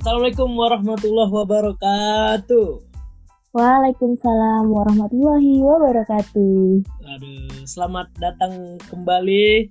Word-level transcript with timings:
Assalamualaikum 0.00 0.56
warahmatullahi 0.56 1.28
wabarakatuh. 1.28 2.68
Waalaikumsalam 3.52 4.72
warahmatullahi 4.72 5.60
wabarakatuh. 5.60 6.80
Aduh, 7.04 7.52
selamat 7.68 8.08
datang 8.16 8.80
kembali 8.88 9.68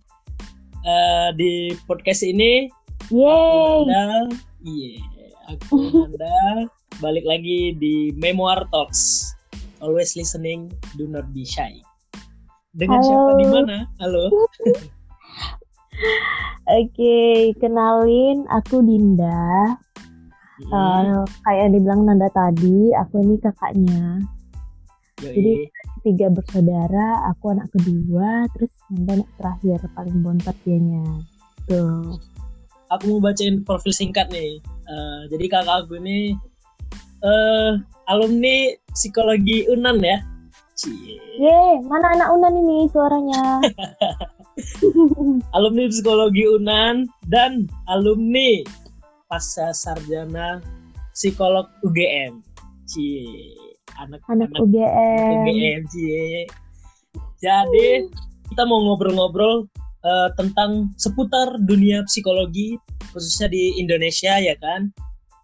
uh, 0.86 1.34
di 1.34 1.74
podcast 1.90 2.22
ini. 2.22 2.70
Yeay. 3.10 4.30
Iya, 4.70 5.02
aku 5.50 5.98
Anda 6.14 6.70
balik 7.02 7.26
lagi 7.26 7.74
di 7.82 8.14
Memoir 8.14 8.70
Talks. 8.70 9.34
Always 9.82 10.14
listening, 10.14 10.70
do 10.94 11.10
not 11.10 11.26
be 11.34 11.42
shy. 11.42 11.82
Dengan 12.78 13.02
Halo. 13.02 13.10
siapa 13.10 13.32
di 13.34 13.46
mana? 13.50 13.78
Halo. 13.98 14.30
Oke, 16.70 17.50
kenalin 17.58 18.46
aku 18.46 18.86
Dinda. 18.86 19.74
Hmm, 20.60 20.72
Eh, 20.74 21.24
kayak 21.48 21.60
yang 21.64 21.72
dibilang 21.72 22.02
Nanda 22.04 22.28
tadi, 22.30 22.92
aku 22.92 23.24
ini 23.24 23.36
kakaknya. 23.40 24.20
yoi. 25.24 25.34
jadi- 25.36 25.68
Tiga 26.00 26.32
bersaudara, 26.32 27.28
aku 27.28 27.52
anak 27.52 27.68
kedua, 27.76 28.48
terus 28.56 28.72
Nanda 28.88 29.20
anak 29.20 29.30
terakhir, 29.36 29.80
paling 29.92 30.18
bontot 30.20 30.56
dianya. 30.64 31.04
Tuh. 31.68 32.16
aku 32.90 33.04
mau 33.06 33.22
bacain 33.22 33.62
profil 33.62 33.94
singkat 33.94 34.34
nih. 34.34 34.58
Eh, 34.90 35.20
jadi 35.30 35.46
kakak 35.46 35.86
aku 35.86 36.02
ini 36.02 36.34
eh 37.22 37.72
alumni 38.08 38.74
psikologi 38.90 39.70
Unan 39.70 40.02
ya. 40.02 40.18
Cie. 40.74 41.22
Yeay, 41.38 41.84
mana 41.86 42.18
anak 42.18 42.34
Unan 42.34 42.54
ini 42.58 42.90
suaranya? 42.90 43.62
Alumni 45.56 45.86
psikologi 45.86 46.50
Unan 46.50 47.06
dan 47.30 47.70
alumni 47.86 48.66
pasca 49.30 49.72
sarjana 49.72 50.60
psikolog 51.14 51.70
UGM. 51.86 52.42
Cie. 52.90 53.54
Anak 54.02 54.26
anak 54.28 54.50
anak 54.50 54.66
UGM. 54.66 55.46
UGM 55.46 55.82
cie. 55.94 56.50
Jadi 57.40 58.10
kita 58.50 58.66
mau 58.66 58.82
ngobrol-ngobrol 58.84 59.70
eh, 60.04 60.30
tentang 60.36 60.92
seputar 60.98 61.56
dunia 61.64 62.02
psikologi 62.10 62.76
khususnya 63.14 63.48
di 63.54 63.78
Indonesia 63.78 64.36
ya 64.42 64.58
kan. 64.58 64.90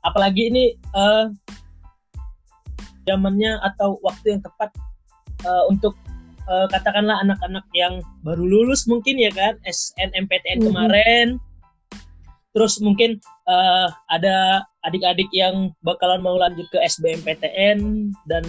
Apalagi 0.02 0.50
ini 0.50 0.74
eh, 0.74 1.26
zamannya 3.06 3.62
atau 3.62 4.02
waktu 4.02 4.36
yang 4.38 4.42
tepat 4.42 4.74
eh, 5.46 5.64
untuk 5.70 5.94
eh, 6.50 6.68
katakanlah 6.74 7.22
anak-anak 7.22 7.66
yang 7.78 8.02
baru 8.26 8.42
lulus 8.42 8.90
mungkin 8.90 9.22
ya 9.22 9.30
kan 9.30 9.62
SNMPTN 9.64 10.66
Mhm. 10.66 10.66
kemarin. 10.74 11.28
Terus 12.56 12.80
mungkin 12.80 13.20
eh, 13.52 13.88
ada 14.08 14.64
adik-adik 14.88 15.28
yang 15.36 15.76
bakalan 15.84 16.24
mau 16.24 16.40
lanjut 16.40 16.64
ke 16.72 16.80
SBMPTN 16.80 18.10
dan 18.32 18.46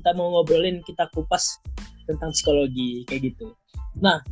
kita 0.00 0.16
mau 0.16 0.32
ngobrolin 0.32 0.80
kita 0.88 1.04
kupas 1.12 1.60
tentang 2.08 2.32
psikologi 2.32 3.04
kayak 3.04 3.30
gitu. 3.34 3.52
Nah, 4.00 4.24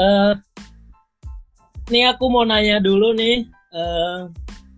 eh 0.00 0.32
nih 1.92 2.08
aku 2.08 2.24
mau 2.32 2.48
nanya 2.48 2.80
dulu 2.80 3.12
nih 3.12 3.44
eh 3.76 4.20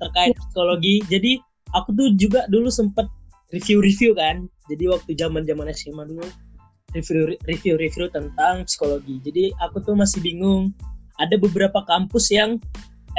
terkait 0.03 0.35
psikologi. 0.35 1.07
Jadi 1.07 1.39
aku 1.79 1.95
tuh 1.95 2.11
juga 2.19 2.43
dulu 2.51 2.67
sempet 2.75 3.07
review-review 3.55 4.19
kan. 4.19 4.51
Jadi 4.67 4.85
waktu 4.91 5.15
zaman-zaman 5.15 5.71
SMA 5.73 6.11
dulu 6.11 6.27
review 6.97 7.37
review-review 7.47 8.09
tentang 8.11 8.65
psikologi. 8.65 9.21
Jadi 9.23 9.55
aku 9.61 9.79
tuh 9.85 9.95
masih 9.95 10.19
bingung. 10.25 10.73
Ada 11.19 11.35
beberapa 11.35 11.83
kampus 11.87 12.31
yang 12.31 12.63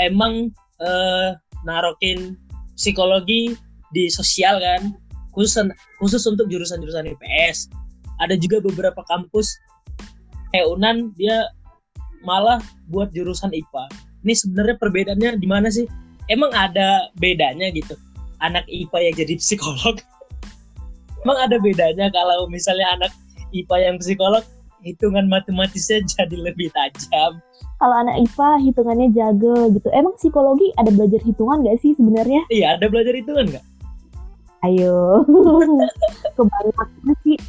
emang 0.01 0.51
eh 0.79 1.29
narokin 1.67 2.39
psikologi 2.79 3.55
di 3.91 4.07
sosial 4.07 4.59
kan. 4.59 4.95
Khusus 5.35 5.61
khusus 6.01 6.25
untuk 6.25 6.49
jurusan-jurusan 6.49 7.05
IPS 7.15 7.69
ada 8.19 8.35
juga 8.35 8.59
beberapa 8.59 9.05
kampus. 9.07 9.55
Kayak 10.49 10.67
Unan 10.73 11.13
dia 11.15 11.45
malah 12.25 12.59
buat 12.89 13.13
jurusan 13.13 13.53
IPA 13.53 14.09
ini 14.23 14.33
sebenarnya 14.35 14.75
perbedaannya 14.79 15.29
di 15.39 15.47
mana 15.47 15.71
sih? 15.71 15.87
Emang 16.27 16.51
ada 16.51 17.09
bedanya 17.17 17.71
gitu? 17.71 17.95
Anak 18.43 18.67
IPA 18.67 19.11
yang 19.11 19.15
jadi 19.25 19.33
psikolog. 19.39 19.95
Emang 21.23 21.39
ada 21.39 21.59
bedanya 21.59 22.11
kalau 22.11 22.47
misalnya 22.51 22.87
anak 22.99 23.11
IPA 23.55 23.75
yang 23.91 23.95
psikolog 23.99 24.43
hitungan 24.83 25.25
matematisnya 25.27 26.03
jadi 26.15 26.37
lebih 26.37 26.71
tajam 26.73 27.39
Kalau 27.79 27.95
anak 27.95 28.19
IPA 28.27 28.49
hitungannya 28.59 29.07
jago 29.15 29.71
gitu. 29.71 29.87
Emang 29.95 30.11
psikologi 30.19 30.67
ada 30.75 30.91
belajar 30.91 31.23
hitungan 31.23 31.63
gak 31.63 31.79
sih 31.79 31.95
sebenarnya? 31.95 32.43
iya 32.51 32.75
ada 32.75 32.91
belajar 32.91 33.15
hitungan 33.15 33.47
nggak 33.47 33.65
Ayo. 34.59 35.23
Kebanyakan 36.35 37.15
sih 37.23 37.39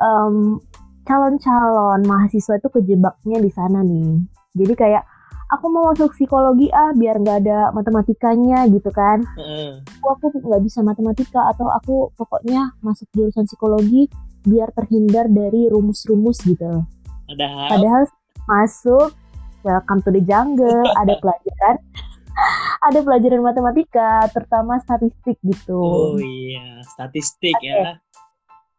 em, 0.00 0.56
calon-calon 1.04 2.00
mahasiswa 2.08 2.56
itu 2.56 2.68
kejebaknya 2.72 3.38
di 3.44 3.50
sana 3.52 3.84
nih. 3.84 4.24
Jadi 4.56 4.72
kayak 4.72 5.04
aku 5.52 5.68
mau 5.68 5.92
masuk 5.92 6.16
psikologi 6.16 6.72
ah 6.72 6.96
biar 6.96 7.20
nggak 7.20 7.44
ada 7.44 7.68
matematikanya 7.76 8.64
gitu 8.72 8.88
kan. 8.88 9.20
Heeh. 9.36 9.84
Aku 10.00 10.16
aku 10.16 10.26
nggak 10.40 10.62
bisa 10.64 10.80
matematika 10.80 11.52
atau 11.52 11.68
aku 11.68 12.08
pokoknya 12.16 12.72
masuk 12.80 13.06
jurusan 13.12 13.44
psikologi 13.44 14.08
biar 14.44 14.68
terhindar 14.76 15.26
dari 15.32 15.66
rumus-rumus 15.72 16.40
gitu. 16.44 16.84
padahal 17.28 17.68
Padahal 17.72 18.02
masuk 18.44 19.08
welcome 19.64 20.04
to 20.04 20.12
the 20.12 20.22
jungle 20.24 20.84
ada 21.00 21.16
pelajaran 21.18 21.76
ada 22.92 22.98
pelajaran 23.00 23.40
matematika 23.40 24.28
terutama 24.30 24.76
statistik 24.84 25.40
gitu. 25.40 25.80
oh 25.80 26.16
iya 26.20 26.84
statistik 26.84 27.56
ya 27.64 27.98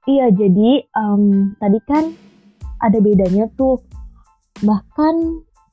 Iya, 0.06 0.30
jadi 0.30 0.86
em, 0.86 1.58
tadi 1.58 1.80
kan 1.90 2.14
ada 2.78 2.98
bedanya 3.02 3.50
tuh. 3.58 3.82
Bahkan 4.62 5.16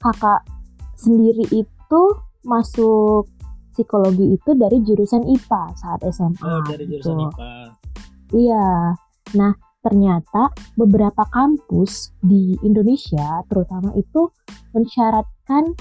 kakak 0.00 0.42
sendiri 0.96 1.44
itu 1.52 2.02
masuk 2.42 3.28
psikologi 3.76 4.34
itu 4.36 4.50
dari 4.56 4.80
jurusan 4.82 5.28
IPA 5.28 5.62
saat 5.78 6.00
SMA. 6.10 6.42
oh 6.42 6.60
dari 6.64 6.88
gitu. 6.88 7.12
jurusan 7.12 7.16
IPA 7.28 7.52
Iya. 8.32 8.66
Nah, 9.36 9.52
ternyata 9.82 10.54
beberapa 10.78 11.26
kampus 11.28 12.14
di 12.22 12.54
Indonesia 12.62 13.42
terutama 13.50 13.90
itu 13.98 14.30
mensyaratkan 14.72 15.74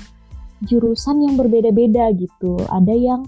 jurusan 0.66 1.22
yang 1.26 1.38
berbeda-beda 1.38 2.14
gitu. 2.18 2.58
Ada 2.70 2.94
yang 2.94 3.22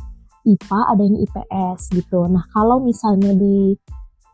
IPA, 0.44 0.80
ada 0.92 1.02
yang 1.02 1.18
IPS 1.24 1.80
gitu. 1.96 2.28
Nah, 2.28 2.44
kalau 2.52 2.84
misalnya 2.84 3.32
di 3.34 3.74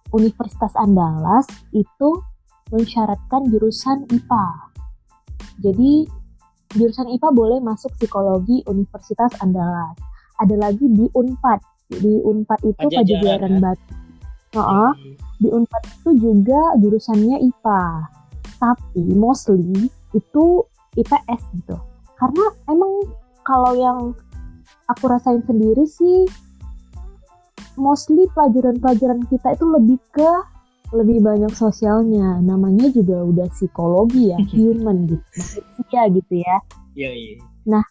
Universitas 0.10 0.74
Andalas 0.74 1.46
itu 1.70 2.10
mensyaratkan 2.74 3.50
jurusan 3.50 4.10
IPA. 4.10 4.48
Jadi 5.62 6.06
jurusan 6.74 7.10
IPA 7.14 7.30
boleh 7.34 7.60
masuk 7.62 7.94
psikologi 7.98 8.66
Universitas 8.66 9.34
Andalas. 9.42 9.98
Ada 10.42 10.56
lagi 10.58 10.86
di 10.90 11.06
Unpad. 11.14 11.60
Di 11.90 12.22
Unpad 12.26 12.60
itu 12.66 12.78
Pajajaran, 12.78 13.06
Pajajaran 13.06 13.54
ya? 13.54 13.62
Batu. 13.62 13.99
Heeh 14.54 14.92
di 15.40 15.48
Unpad 15.48 15.84
itu 15.88 16.10
juga 16.20 16.62
jurusannya 16.78 17.40
IPA. 17.48 17.84
Tapi 18.60 19.04
mostly 19.16 19.88
itu 20.12 20.46
IPS 21.00 21.42
gitu. 21.56 21.80
Karena 22.20 22.46
emang 22.68 23.08
kalau 23.48 23.72
yang 23.80 24.00
aku 24.92 25.04
rasain 25.08 25.40
sendiri 25.48 25.88
sih 25.88 26.28
mostly 27.80 28.28
pelajaran-pelajaran 28.36 29.24
kita 29.32 29.56
itu 29.56 29.66
lebih 29.72 30.00
ke 30.12 30.32
lebih 30.92 31.24
banyak 31.24 31.54
sosialnya. 31.56 32.44
Namanya 32.44 32.92
juga 32.92 33.24
udah 33.24 33.48
psikologi 33.56 34.36
ya, 34.36 34.38
human 34.52 35.08
gitu. 35.08 35.24
Manusia 35.24 36.02
gitu 36.12 36.34
ya. 36.44 36.58
iya 37.00 37.12
iya 37.16 37.82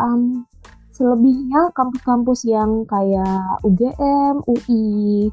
Um, 0.00 0.48
selebihnya 0.96 1.68
kampus-kampus 1.76 2.48
yang 2.48 2.88
kayak 2.88 3.60
UGM, 3.60 4.40
UI, 4.48 5.28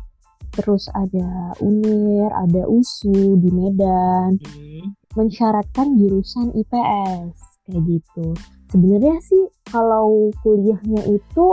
terus 0.54 0.90
ada 0.94 1.54
UNIR, 1.62 2.32
ada 2.34 2.66
USU 2.66 3.38
di 3.38 3.50
Medan, 3.54 4.38
Hmm. 4.40 4.96
mensyaratkan 5.18 5.98
jurusan 5.98 6.54
IPS 6.54 7.34
kayak 7.66 7.82
gitu. 7.86 8.34
Sebenarnya 8.70 9.18
sih 9.26 9.44
kalau 9.70 10.30
kuliahnya 10.46 11.02
itu 11.10 11.48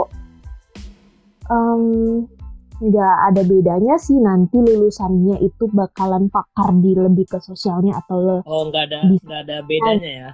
nggak 2.77 3.15
ada 3.33 3.41
bedanya 3.41 3.97
sih 3.97 4.21
nanti 4.21 4.61
lulusannya 4.61 5.41
itu 5.41 5.65
bakalan 5.73 6.29
pakar 6.29 6.69
di 6.77 6.93
lebih 6.93 7.25
ke 7.25 7.41
sosialnya 7.41 7.97
atau 7.97 8.17
le 8.21 8.37
oh 8.45 8.69
nggak 8.69 8.83
ada 8.93 8.99
nggak 9.17 9.41
ada 9.49 9.57
bedanya 9.65 10.11
ya 10.13 10.29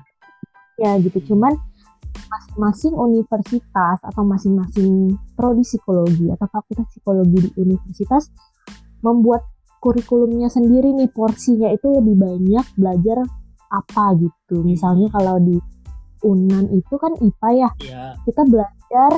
ya 0.75 0.92
gitu 1.00 1.31
cuman 1.31 1.56
masing-masing 2.27 2.94
universitas 2.98 3.98
atau 4.04 4.24
masing-masing 4.27 5.15
prodi 5.38 5.63
psikologi 5.63 6.27
atau 6.33 6.50
fakultas 6.51 6.89
psikologi 6.92 7.48
di 7.48 7.50
universitas 7.62 8.27
membuat 9.03 9.44
kurikulumnya 9.83 10.47
sendiri 10.47 10.95
nih 10.95 11.11
porsinya 11.11 11.67
itu 11.69 11.91
lebih 11.91 12.15
banyak 12.15 12.65
belajar 12.79 13.19
apa 13.67 14.15
gitu 14.15 14.63
misalnya 14.63 15.11
kalau 15.11 15.38
di 15.38 15.59
Unan 16.23 16.71
itu 16.71 16.95
kan 16.95 17.11
IPA 17.19 17.50
ya 17.51 17.69
Iya. 17.83 18.03
kita 18.23 18.47
belajar 18.47 19.11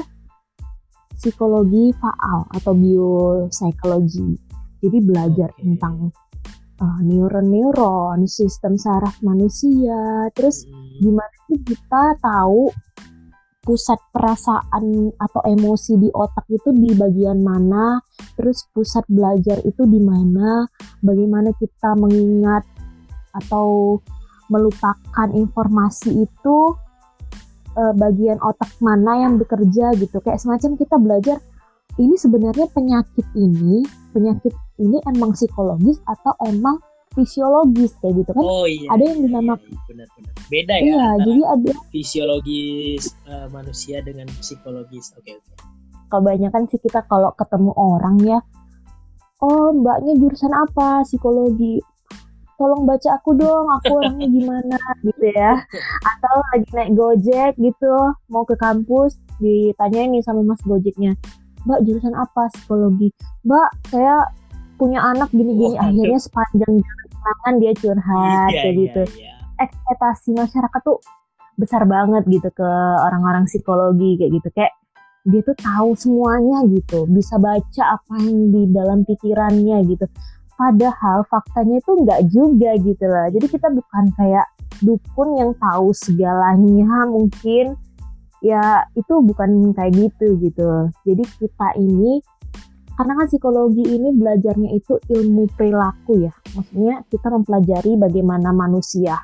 psikologi 1.16 1.94
faal 1.96 2.50
atau 2.50 2.74
biopsikologi. 2.74 4.36
Jadi 4.84 4.98
belajar 5.02 5.50
Oke. 5.54 5.62
tentang 5.64 5.96
uh, 6.82 7.00
neuron-neuron, 7.02 8.26
sistem 8.26 8.76
saraf 8.76 9.16
manusia, 9.22 10.28
terus 10.36 10.66
Hmm. 10.66 10.98
gimana 11.02 11.36
sih 11.48 11.60
kita 11.62 12.18
tahu 12.20 12.70
pusat 13.66 13.98
perasaan 14.14 15.10
atau 15.18 15.42
emosi 15.42 15.98
di 15.98 16.10
otak 16.14 16.46
itu 16.54 16.70
di 16.72 16.94
bagian 16.94 17.42
mana, 17.42 17.98
terus 18.38 18.70
pusat 18.72 19.02
belajar 19.10 19.58
itu 19.66 19.84
di 19.90 19.98
mana, 19.98 20.70
bagaimana 21.02 21.50
kita 21.58 21.98
mengingat 21.98 22.62
atau 23.34 24.00
melupakan 24.54 25.30
informasi 25.34 26.30
itu 26.30 26.58
eh, 27.74 27.94
bagian 27.98 28.38
otak 28.40 28.70
mana 28.80 29.26
yang 29.26 29.42
bekerja 29.42 29.98
gitu. 29.98 30.22
Kayak 30.22 30.40
semacam 30.46 30.72
kita 30.78 30.96
belajar 31.02 31.38
ini 31.98 32.16
sebenarnya 32.16 32.70
penyakit 32.70 33.26
ini, 33.34 33.82
penyakit 34.14 34.54
ini 34.78 35.02
emang 35.10 35.34
psikologis 35.34 35.98
atau 36.06 36.38
emang 36.46 36.78
fisiologis 37.16 37.96
kayak 38.04 38.22
gitu 38.22 38.32
kan. 38.36 38.44
Oh 38.44 38.68
iya. 38.68 38.92
ada 38.92 39.04
yang 39.04 39.20
iya, 39.20 39.26
dinamakan- 39.32 39.72
iya, 39.72 39.80
benar-benar. 39.88 40.34
Beda 40.52 40.74
ya 40.78 40.84
Iya, 40.86 41.06
jadi 41.24 41.42
ada 41.48 41.72
fisiologis 41.90 43.04
eh, 43.26 43.48
manusia 43.50 43.98
dengan 44.04 44.28
psikologis. 44.38 45.16
Oke 45.18 45.40
oke. 45.40 45.54
kebanyakan 46.06 46.70
sih 46.70 46.78
kita 46.80 47.02
kalau 47.10 47.34
ketemu 47.34 47.74
orang 47.74 48.16
ya 48.22 48.40
oh 49.42 49.74
mbaknya 49.76 50.14
jurusan 50.16 50.54
apa 50.54 51.04
psikologi 51.04 51.82
tolong 52.56 52.88
baca 52.88 53.20
aku 53.20 53.36
dong 53.36 53.68
aku 53.68 53.92
orangnya 54.00 54.28
gimana 54.32 54.78
gitu 55.04 55.26
ya 55.36 55.60
atau 56.06 56.36
lagi 56.54 56.70
naik 56.72 56.92
gojek 56.96 57.52
gitu 57.60 57.96
mau 58.32 58.48
ke 58.48 58.56
kampus 58.56 59.20
ditanyain 59.44 60.16
nih 60.16 60.24
sama 60.24 60.42
mas 60.46 60.62
gojeknya 60.64 61.18
mbak 61.68 61.84
jurusan 61.84 62.16
apa 62.16 62.48
psikologi 62.54 63.12
mbak 63.44 63.70
saya 63.92 64.24
punya 64.80 65.00
anak 65.04 65.32
gini-gini 65.32 65.76
akhirnya 65.80 66.20
sepanjang 66.20 66.80
jalan 66.80 67.05
kenangan 67.25 67.56
dia 67.57 67.74
curhat 67.74 68.50
Iya, 68.54 68.62
kayak 68.62 68.69
iya, 68.69 68.81
gitu. 68.86 69.01
iya. 69.18 69.33
ekspektasi 69.56 70.30
masyarakat 70.36 70.81
tuh 70.83 71.00
besar 71.56 71.88
banget 71.88 72.27
gitu 72.27 72.51
ke 72.51 72.69
orang-orang 73.01 73.48
psikologi 73.48 74.19
kayak 74.19 74.31
gitu. 74.36 74.48
Kayak 74.51 74.74
dia 75.25 75.42
tuh 75.42 75.57
tahu 75.57 75.89
semuanya 75.98 76.62
gitu 76.69 77.10
bisa 77.10 77.42
baca 77.42 77.98
apa 77.98 78.13
yang 78.22 78.54
di 78.54 78.69
dalam 78.69 79.01
pikirannya 79.07 79.81
gitu. 79.89 80.06
Padahal 80.60 81.24
faktanya 81.31 81.80
itu 81.81 81.92
nggak 82.04 82.22
juga 82.30 82.72
gitu 82.77 83.06
lah. 83.07 83.31
Jadi 83.31 83.48
kita 83.48 83.68
bukan 83.72 84.06
kayak 84.19 84.45
dukun 84.83 85.30
yang 85.39 85.51
tahu 85.56 85.95
segalanya 85.95 87.07
mungkin 87.07 87.80
ya 88.44 88.83
itu 88.94 89.13
bukan 89.24 89.72
kayak 89.72 89.95
gitu 89.95 90.36
gitu. 90.44 90.92
Jadi 91.07 91.24
kita 91.39 91.80
ini 91.80 92.19
karena 93.00 93.12
kan 93.19 93.27
psikologi 93.27 93.83
ini 93.83 94.12
belajarnya 94.16 94.72
itu 94.75 95.00
ilmu 95.12 95.48
perilaku 95.56 96.27
ya 96.27 96.33
maksudnya 96.56 97.04
kita 97.12 97.28
mempelajari 97.30 98.00
bagaimana 98.00 98.50
manusia 98.56 99.19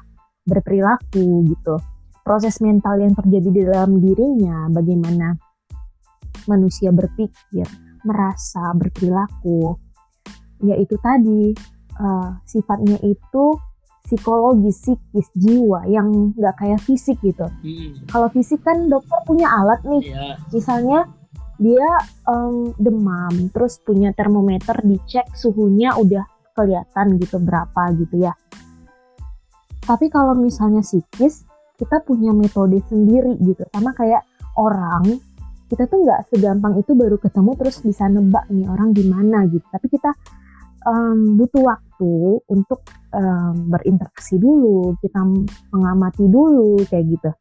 berperilaku 0.45 1.47
gitu. 1.47 1.79
Proses 2.21 2.61
mental 2.61 3.01
yang 3.01 3.17
terjadi 3.17 3.49
di 3.49 3.61
dalam 3.65 3.97
dirinya 3.97 4.69
bagaimana 4.69 5.33
manusia 6.45 6.93
berpikir 6.93 7.65
merasa 8.05 8.75
berperilaku. 8.77 9.73
Ya 10.61 10.77
itu 10.77 10.93
tadi 11.01 11.55
eh, 11.97 12.29
sifatnya 12.45 13.01
itu 13.01 13.57
psikologis 14.05 14.81
psikis 14.83 15.27
jiwa 15.39 15.87
yang 15.87 16.35
nggak 16.35 16.55
kayak 16.59 16.81
fisik 16.83 17.17
gitu. 17.23 17.47
Hmm, 17.47 17.91
kalau 18.11 18.27
fisik 18.33 18.59
kan 18.61 18.91
dokter 18.91 19.17
punya 19.23 19.47
alat 19.47 19.81
nih. 19.87 20.03
Iya. 20.11 20.35
misalnya 20.51 20.99
dia 21.61 21.89
em, 22.25 22.73
demam 22.81 23.53
terus 23.53 23.77
punya 23.85 24.09
termometer 24.17 24.81
dicek 24.81 25.29
suhunya 25.37 25.93
udah 25.93 26.25
kelihatan 26.53 27.17
gitu 27.19 27.37
berapa 27.41 27.93
gitu 27.97 28.15
ya. 28.21 28.33
Tapi 29.81 30.07
kalau 30.13 30.37
misalnya 30.37 30.85
psikis 30.85 31.43
kita 31.81 32.05
punya 32.05 32.29
metode 32.29 32.77
sendiri 32.85 33.41
gitu. 33.41 33.65
Sama 33.73 33.91
kayak 33.97 34.21
orang 34.61 35.17
kita 35.65 35.87
tuh 35.87 36.03
nggak 36.05 36.29
segampang 36.29 36.77
itu 36.77 36.91
baru 36.93 37.17
ketemu 37.17 37.51
terus 37.57 37.79
bisa 37.81 38.05
nebak 38.05 38.45
nih 38.53 38.69
orang 38.69 38.93
gimana 38.93 39.49
gitu. 39.49 39.65
Tapi 39.65 39.87
kita 39.89 40.11
em, 40.85 41.39
butuh 41.39 41.63
waktu 41.65 42.13
untuk 42.51 42.85
em, 43.15 43.71
berinteraksi 43.71 44.37
dulu 44.37 44.93
kita 45.01 45.25
mengamati 45.73 46.29
dulu 46.29 46.77
kayak 46.85 47.05
gitu. 47.17 47.31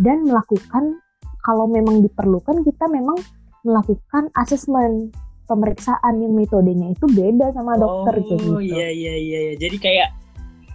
Dan 0.00 0.26
melakukan 0.26 0.98
kalau 1.46 1.70
memang 1.70 2.02
diperlukan 2.02 2.66
kita 2.66 2.90
memang 2.90 3.18
melakukan 3.62 4.30
asesmen 4.34 5.14
pemeriksaan 5.48 6.14
yang 6.20 6.36
metodenya 6.36 6.92
itu 6.92 7.08
beda 7.08 7.56
sama 7.56 7.80
dokter 7.80 8.20
kayak 8.20 8.38
gitu. 8.38 8.54
Oh 8.54 8.62
iya 8.62 8.88
iya 8.92 9.14
iya. 9.16 9.40
Jadi 9.56 9.76
kayak 9.80 10.08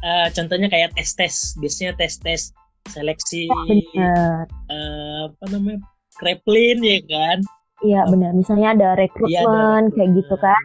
eh, 0.02 0.28
contohnya 0.34 0.68
kayak 0.68 0.98
tes 0.98 1.14
tes. 1.14 1.34
Biasanya 1.62 1.94
tes 1.96 2.18
tes 2.20 2.42
seleksi 2.90 3.48
Bener. 3.48 4.50
eh, 4.50 5.20
apa 5.30 5.46
namanya 5.54 5.80
Kreplin 6.18 6.82
ya 6.82 7.00
kan? 7.06 7.38
Iya 7.86 8.02
benar. 8.10 8.32
Misalnya 8.34 8.68
ada 8.74 8.80
Iya, 8.80 8.90
ada 8.90 9.02
rekrutmen 9.06 9.82
kayak 9.94 10.10
gitu 10.18 10.36
rekrutmen. 10.36 10.42
kan. 10.42 10.64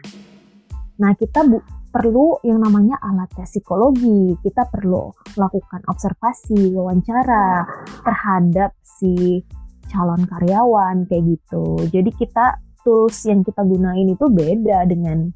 Nah 0.99 1.11
kita 1.15 1.39
bu 1.47 1.57
perlu 1.89 2.37
yang 2.45 2.61
namanya 2.61 2.97
alat 3.01 3.29
tes 3.33 3.49
psikologi. 3.49 4.37
Kita 4.45 4.65
perlu 4.69 5.09
melakukan 5.37 5.81
observasi, 5.89 6.73
wawancara 6.73 7.65
terhadap 8.05 8.71
si 8.83 9.41
calon 9.89 10.21
karyawan 10.29 11.09
kayak 11.09 11.23
gitu. 11.33 11.81
Jadi 11.89 12.13
kita 12.13 12.61
tools 12.83 13.17
yang 13.27 13.43
kita 13.43 13.61
gunain 13.63 14.07
itu 14.09 14.25
beda 14.29 14.87
dengan 14.87 15.29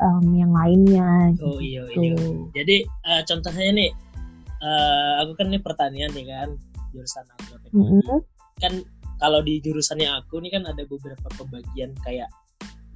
em, 0.00 0.26
yang 0.36 0.52
lainnya. 0.52 1.32
Oh 1.40 1.58
iya 1.60 1.84
gitu. 1.90 2.02
iya. 2.02 2.16
Jadi 2.62 2.76
eh, 2.84 3.22
contohnya 3.24 3.70
nih, 3.72 3.90
eh, 4.62 5.12
aku 5.24 5.32
kan 5.38 5.46
ini 5.52 5.58
pertanian 5.60 6.10
nih 6.12 6.26
kan, 6.28 6.48
jurusan 6.92 7.24
agroteknologi. 7.40 8.04
Mm-mm. 8.04 8.18
Kan 8.60 8.72
kalau 9.16 9.40
di 9.40 9.60
jurusannya 9.64 10.08
aku 10.12 10.40
nih 10.44 10.52
kan 10.52 10.64
ada 10.68 10.82
beberapa 10.84 11.26
pembagian 11.36 11.96
kayak 12.04 12.28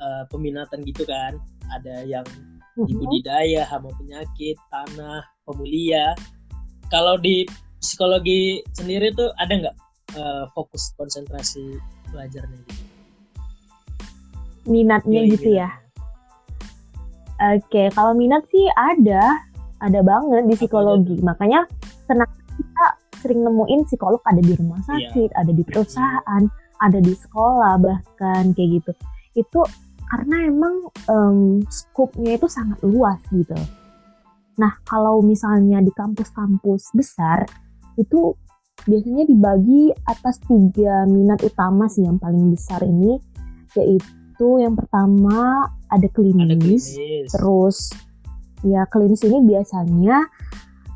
eh, 0.01 0.25
peminatan 0.29 0.85
gitu 0.85 1.05
kan. 1.09 1.41
Ada 1.71 2.03
yang 2.05 2.27
di 2.75 2.93
Mm-mm. 2.93 3.01
budidaya, 3.01 3.63
hama 3.69 3.91
penyakit, 3.97 4.59
tanah, 4.69 5.23
pemulia. 5.47 6.13
Kalau 6.91 7.17
di 7.17 7.47
psikologi 7.81 8.61
sendiri 8.77 9.15
tuh 9.17 9.31
ada 9.41 9.53
nggak 9.57 9.77
eh, 10.19 10.45
fokus 10.53 10.93
konsentrasi 10.99 11.81
belajarnya 12.11 12.61
gitu? 12.67 13.00
Minatnya 14.71 15.21
Iya, 15.27 15.31
gitu 15.35 15.49
iya. 15.53 15.69
ya. 15.69 15.71
Oke, 17.57 17.89
kalau 17.97 18.13
minat 18.13 18.45
sih 18.53 18.69
ada, 18.77 19.41
ada 19.81 20.01
banget 20.05 20.45
di 20.47 20.55
Apa 20.55 20.61
psikologi. 20.61 21.17
Makanya 21.25 21.65
kenapa 22.05 22.37
kita 22.55 22.87
sering 23.21 23.41
nemuin 23.45 23.81
psikolog 23.89 24.21
ada 24.29 24.41
di 24.41 24.53
rumah 24.57 24.79
Iya. 24.87 24.89
sakit, 25.11 25.31
ada 25.35 25.53
di 25.53 25.63
perusahaan, 25.65 26.43
ada 26.81 26.99
di 27.01 27.13
sekolah 27.17 27.81
bahkan 27.81 28.53
kayak 28.53 28.81
gitu. 28.81 28.93
Itu 29.37 29.61
karena 30.11 30.37
emang 30.53 30.75
em, 31.09 31.65
scope-nya 31.67 32.37
itu 32.37 32.47
sangat 32.47 32.79
luas 32.85 33.21
gitu. 33.33 33.57
Nah, 34.61 34.77
kalau 34.85 35.25
misalnya 35.25 35.81
di 35.81 35.89
kampus-kampus 35.97 36.93
besar 36.93 37.49
itu 37.97 38.37
biasanya 38.85 39.25
dibagi 39.29 39.93
atas 40.05 40.41
tiga 40.45 41.05
minat 41.09 41.41
utama 41.41 41.89
sih 41.89 42.05
yang 42.05 42.21
paling 42.21 42.53
besar 42.53 42.81
ini 42.85 43.17
yaitu 43.77 44.09
yang 44.57 44.75
pertama 44.75 45.69
ada 45.89 46.09
klinis, 46.09 46.47
Ada 46.47 46.57
klinis. 46.57 47.31
terus 47.31 47.77
ya 48.63 48.85
klinis 48.87 49.21
ini 49.23 49.39
biasanya 49.43 50.17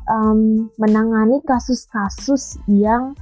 em, 0.05 0.39
menangani 0.77 1.41
kasus-kasus 1.41 2.61
yang 2.65 3.17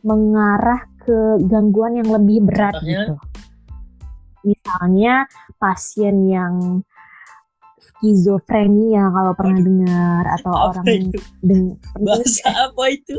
mengarah 0.00 0.88
ke 1.00 1.16
gangguan 1.44 1.96
yang 1.96 2.08
lebih 2.08 2.40
berat 2.42 2.72
Contohnya? 2.76 3.00
gitu. 3.04 3.14
Misalnya 4.40 5.14
pasien 5.60 6.24
yang 6.24 6.54
skizofrenia 7.80 9.12
kalau 9.12 9.32
pernah 9.36 9.60
dengar 9.60 10.24
atau 10.40 10.52
Apa 10.52 10.68
orang 10.72 10.86
itu? 10.88 11.18
deng- 11.40 11.76
Bahasa 12.00 12.48
apa 12.68 12.84
itu? 12.88 13.16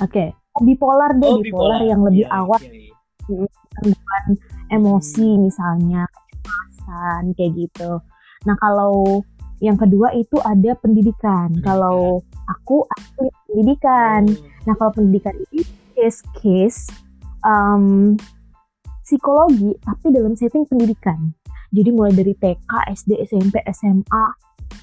Oke, 0.00 0.34
bipolar 0.60 1.16
deh, 1.16 1.30
Oh, 1.30 1.40
bipolar, 1.40 1.80
yang 1.80 2.04
lebih 2.04 2.26
Iya, 2.26 2.36
awal 2.36 2.60
iya, 2.60 2.72
iya. 2.72 2.93
Gangguan 3.80 4.26
emosi 4.70 5.28
misalnya 5.38 6.06
kecemasan 6.10 7.22
kayak 7.34 7.52
gitu. 7.56 8.00
Nah 8.44 8.56
kalau 8.60 9.24
yang 9.62 9.78
kedua 9.78 10.12
itu 10.12 10.36
ada 10.44 10.76
pendidikan. 10.78 11.48
Pendidikan. 11.48 11.64
Kalau 11.64 12.20
aku 12.50 12.84
ahli 12.84 13.28
pendidikan. 13.48 14.22
Oh, 14.28 14.52
Nah 14.64 14.74
kalau 14.80 14.92
pendidikan 14.96 15.36
ini 15.52 15.60
case-case 15.92 16.88
um, 17.44 18.16
psikologi 19.04 19.76
tapi 19.84 20.06
dalam 20.10 20.32
setting 20.34 20.64
pendidikan. 20.64 21.36
Jadi 21.74 21.90
mulai 21.90 22.14
dari 22.14 22.32
TK, 22.38 22.70
SD, 22.94 23.10
SMP, 23.28 23.60
SMA 23.74 24.24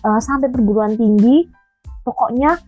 uh, 0.06 0.20
sampai 0.22 0.52
perguruan 0.52 0.94
tinggi, 1.00 1.48
pokoknya 2.04 2.60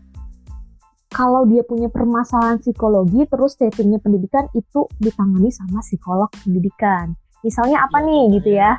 kalau 1.13 1.45
dia 1.45 1.61
punya 1.61 1.87
permasalahan 1.87 2.57
psikologi 2.57 3.23
terus 3.29 3.53
settingnya 3.53 4.01
pendidikan 4.01 4.49
itu 4.51 4.89
ditangani 4.97 5.53
sama 5.53 5.79
psikolog 5.79 6.27
pendidikan. 6.41 7.13
Misalnya 7.45 7.85
apa 7.85 8.01
Iya, 8.01 8.07
nih 8.09 8.23
gitu 8.35 8.49
ya? 8.51 8.71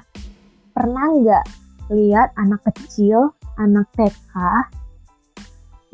Pernah 0.75 1.07
nggak 1.14 1.45
lihat 1.95 2.35
anak 2.35 2.61
kecil, 2.67 3.33
anak 3.55 3.87
TK 3.95 4.35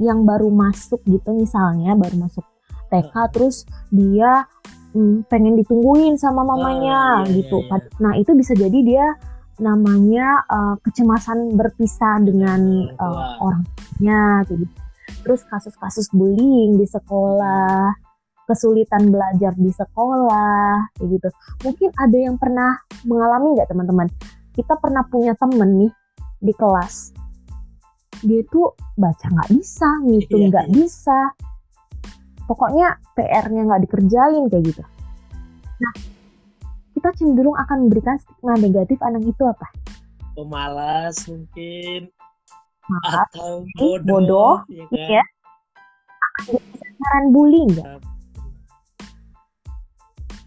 yang 0.00 0.25
baru 0.25 0.49
masuk 0.49 1.04
gitu 1.04 1.37
misalnya 1.37 1.92
baru 1.92 2.25
masuk 2.25 2.47
TK 2.88 3.12
terus 3.37 3.68
dia 3.92 4.49
mm, 4.97 5.28
pengen 5.28 5.61
ditungguin 5.61 6.16
sama 6.16 6.40
mamanya 6.40 7.20
Ah, 7.20 7.28
iya, 7.28 7.37
gitu. 7.44 7.61
iya, 7.61 7.76
iya. 7.76 8.00
Nah 8.00 8.12
itu 8.16 8.32
bisa 8.32 8.56
jadi 8.56 8.78
dia 8.80 9.06
namanya 9.61 10.40
eh, 10.49 10.75
kecemasan 10.80 11.52
berpisah 11.52 12.16
dengan 12.25 12.88
Orang 12.97 12.97
tua. 12.97 13.28
orang 13.44 13.62
tuanya 13.68 14.20
kayak 14.49 14.59
gitu. 14.64 14.79
Terus 15.26 15.43
kasus-kasus 15.47 16.11
bullying 16.14 16.79
di 16.81 16.87
sekolah, 16.87 17.93
kesulitan 18.49 19.14
belajar 19.14 19.55
di 19.55 19.71
sekolah 19.71 20.90
kayak 20.99 21.09
gitu. 21.14 21.29
Mungkin 21.67 21.90
ada 21.95 22.19
yang 22.19 22.37
pernah 22.40 22.79
mengalami 23.07 23.59
nggak 23.59 23.71
teman-teman? 23.71 24.09
Kita 24.57 24.75
pernah 24.81 25.07
punya 25.07 25.37
temen 25.38 25.87
nih 25.87 25.93
di 26.43 26.52
kelas. 26.57 27.14
Dia 28.26 28.43
tuh 28.50 28.75
baca 28.99 29.26
nggak 29.31 29.50
bisa, 29.55 29.88
ngitung 30.05 30.47
Iya, 30.47 30.50
nggak 30.50 30.67
iya. 30.69 30.75
bisa. 30.75 31.21
Pokoknya 32.45 32.99
PR-nya 33.14 33.62
nggak 33.71 33.83
dikerjain 33.87 34.45
kayak 34.50 34.64
gitu. 34.75 34.83
Nah, 35.81 35.95
kita 36.99 37.09
cenderung 37.17 37.57
akan 37.57 37.87
memberikan 37.87 38.19
stigma 38.19 38.59
negatif 38.59 38.99
anak 39.00 39.23
itu 39.25 39.43
apa? 39.47 39.71
pemalas 40.40 41.26
mungkin 41.29 42.09
Maaf, 42.90 43.30
atau 43.30 43.62
bodoh, 43.78 44.02
bodoh, 44.02 44.54
ya 44.66 44.85
kan? 44.90 45.23
ya. 45.23 45.25
saran 47.00 47.25
bullying 47.30 47.70
nggak? 47.70 48.02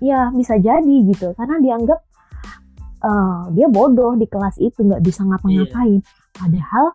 Ya 0.03 0.27
bisa 0.35 0.59
jadi 0.59 0.95
gitu, 1.07 1.31
karena 1.39 1.63
dianggap 1.63 1.99
eh, 3.07 3.41
dia 3.55 3.67
bodoh 3.71 4.19
di 4.19 4.27
kelas 4.27 4.59
itu 4.59 4.83
nggak 4.83 4.99
bisa 4.99 5.23
ngapa-ngapain. 5.23 6.03
Padahal 6.35 6.91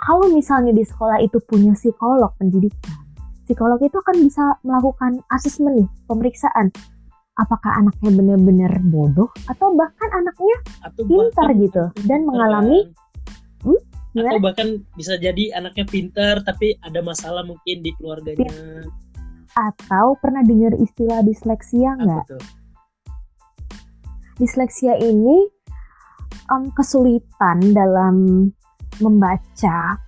kalau 0.00 0.28
misalnya 0.32 0.72
di 0.72 0.84
sekolah 0.84 1.20
itu 1.24 1.40
punya 1.44 1.72
psikolog 1.76 2.32
pendidikan, 2.36 3.04
psikolog 3.44 3.80
itu 3.80 3.96
akan 3.96 4.16
bisa 4.20 4.44
melakukan 4.64 5.20
asesmen 5.32 5.84
nih, 5.84 5.88
pemeriksaan. 6.08 6.72
Apakah 7.40 7.72
anaknya 7.80 8.12
benar-benar 8.12 8.72
bodoh 8.92 9.32
atau 9.48 9.72
bahkan 9.72 10.10
anaknya 10.12 10.56
atau 10.84 11.02
pintar 11.08 11.48
bahkan 11.48 11.62
gitu 11.64 11.84
dan 12.04 12.28
mengalami? 12.28 12.92
Hmm? 13.64 13.80
Gimana? 14.10 14.34
atau 14.34 14.38
bahkan 14.42 14.68
bisa 14.98 15.14
jadi 15.22 15.54
anaknya 15.54 15.86
pintar 15.86 16.42
tapi 16.42 16.74
ada 16.82 16.98
masalah 16.98 17.46
mungkin 17.46 17.78
di 17.78 17.94
keluarganya 17.94 18.50
atau 19.54 20.14
pernah 20.18 20.42
dengar 20.46 20.74
istilah 20.78 21.22
disleksia 21.26 21.98
nggak? 21.98 22.26
disleksia 24.40 24.96
ini 24.96 25.44
em, 26.48 26.64
kesulitan 26.72 27.60
dalam 27.76 28.48
membaca. 29.04 30.00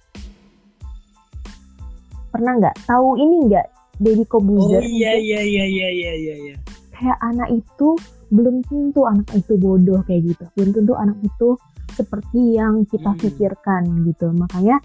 Pernah 2.32 2.52
nggak 2.56 2.88
tahu 2.88 3.21
ini 3.21 3.37
nggak 3.52 3.66
Deddy 4.00 4.25
oh 4.25 4.28
Kobuzer? 4.40 4.80
iya 4.80 5.21
iya 5.21 5.40
iya 5.44 5.64
iya 5.68 5.88
iya 5.92 6.12
iya 6.16 6.35
iya 6.49 6.54
Kayak 6.97 7.18
anak 7.21 7.49
itu 7.52 7.92
belum 8.32 8.64
tentu 8.64 9.04
anak 9.04 9.28
itu 9.37 9.52
bodoh 9.61 10.00
kayak 10.09 10.32
gitu. 10.32 10.44
Belum 10.56 10.71
tentu 10.73 10.92
anak 10.97 11.18
itu 11.21 11.49
seperti 11.92 12.56
yang 12.56 12.82
kita 12.88 13.12
Hmm. 13.12 13.20
pikirkan 13.20 13.82
gitu. 14.08 14.32
Makanya 14.32 14.80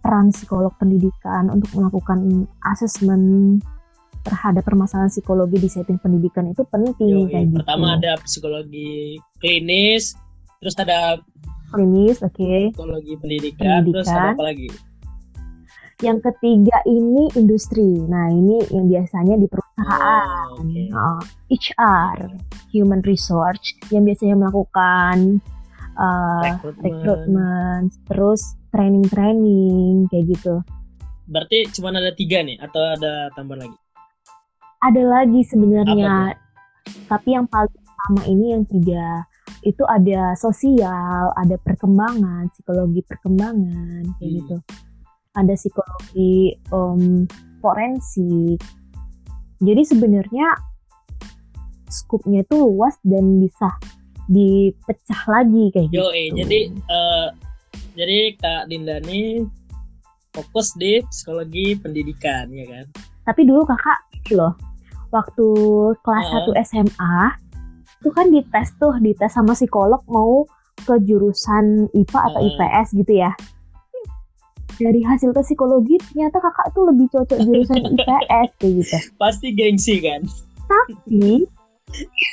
peran 0.00 0.30
psikolog 0.30 0.70
pendidikan 0.78 1.50
untuk 1.50 1.74
melakukan 1.74 2.46
asesmen 2.62 3.58
terhadap 4.22 4.62
permasalahan 4.62 5.06
psikologi 5.06 5.58
di 5.58 5.66
setting 5.66 5.98
pendidikan 5.98 6.50
itu 6.50 6.62
penting 6.66 6.94
Yoi, 6.98 7.30
kayak 7.30 7.44
gitu. 7.46 7.56
pertama 7.62 7.94
ada 7.94 8.18
psikologi 8.22 9.18
klinis 9.38 10.18
terus 10.58 10.74
ada 10.78 11.22
klinis, 11.70 12.18
oke. 12.22 12.74
psikologi 12.74 13.14
pendidikan, 13.18 13.86
terus 13.86 14.06
Pendidikan. 14.06 14.18
ada 14.18 14.34
apa 14.34 14.44
lagi 14.46 14.68
Yang 15.96 16.18
ketiga 16.28 16.76
ini 16.84 17.24
industri. 17.40 17.88
Nah, 18.04 18.28
ini 18.28 18.60
yang 18.68 18.84
biasanya 18.84 19.40
di 19.40 19.48
perusahaan. 19.48 20.52
Oh, 20.52 20.60
oke. 20.60 20.82
Uh, 20.92 21.22
HR, 21.48 22.36
human 22.68 23.00
resource, 23.00 23.72
yang 23.88 24.04
biasanya 24.04 24.36
melakukan 24.36 25.40
uh, 25.96 26.60
rekrutmen 26.80 27.88
terus 28.08 28.54
training-training 28.70 30.06
kayak 30.12 30.36
gitu. 30.36 30.60
berarti 31.26 31.66
cuma 31.74 31.90
ada 31.90 32.14
tiga 32.14 32.44
nih 32.44 32.60
atau 32.62 32.82
ada 32.94 33.32
tambah 33.34 33.58
lagi 33.58 33.76
Ada 34.76 35.02
lagi 35.02 35.40
sebenarnya, 35.42 36.36
tapi 37.10 37.34
yang 37.34 37.48
paling 37.50 37.74
utama 37.74 38.22
ini 38.28 38.54
yang 38.54 38.62
tiga 38.68 39.24
itu 39.66 39.82
ada 39.88 40.36
sosial, 40.38 41.34
ada 41.34 41.58
perkembangan, 41.58 42.46
psikologi 42.54 43.02
perkembangan 43.02 44.06
kayak 44.20 44.30
Hmm. 44.30 44.36
gitu. 44.38 44.56
Ada 45.34 45.54
psikologi 45.58 46.54
em, 46.70 47.26
forensik. 47.58 48.62
Jadi 49.58 49.82
sebenarnya 49.82 50.54
skupnya 51.90 52.44
itu 52.46 52.54
luas 52.54 52.94
dan 53.02 53.42
bisa 53.42 53.74
dipecah 54.26 55.22
lagi 55.30 55.64
kayak 55.70 55.88
gitu. 55.90 56.02
Yo, 56.02 56.06
eh, 56.10 56.28
jadi 56.34 56.58
eh, 56.70 57.28
jadi 57.96 58.18
Kak 58.36 58.62
Dinda 58.68 59.00
nih 59.02 59.46
fokus 60.36 60.76
di 60.76 61.00
psikologi 61.08 61.78
pendidikan 61.80 62.52
ya 62.52 62.66
kan? 62.68 62.86
Tapi 63.24 63.42
dulu 63.48 63.64
kakak 63.64 64.00
loh, 64.36 64.54
waktu 65.10 65.48
kelas 66.04 66.26
Heeh. 66.28 66.54
1 66.60 66.66
SMA 66.68 67.16
itu 68.02 68.10
kan 68.12 68.26
dites 68.28 68.68
tuh, 68.76 68.94
dites 69.00 69.32
sama 69.32 69.56
psikolog 69.56 69.98
mau 70.06 70.44
ke 70.84 70.94
jurusan 71.02 71.88
IPA 71.96 72.20
atau 72.20 72.40
Heeh. 72.44 72.54
IPS 72.54 72.88
gitu 72.94 73.12
ya. 73.16 73.32
Dari 74.76 75.00
hasil 75.00 75.32
tes 75.32 75.48
psikologi 75.48 75.96
ternyata 75.96 76.36
kakak 76.36 76.76
tuh 76.76 76.84
lebih 76.92 77.08
cocok 77.08 77.38
jurusan 77.40 77.80
IPS 77.96 78.48
kayak 78.60 78.72
gitu. 78.84 78.96
Pasti 79.16 79.56
gengsi 79.56 80.04
kan? 80.04 80.20
Tapi, 80.68 81.48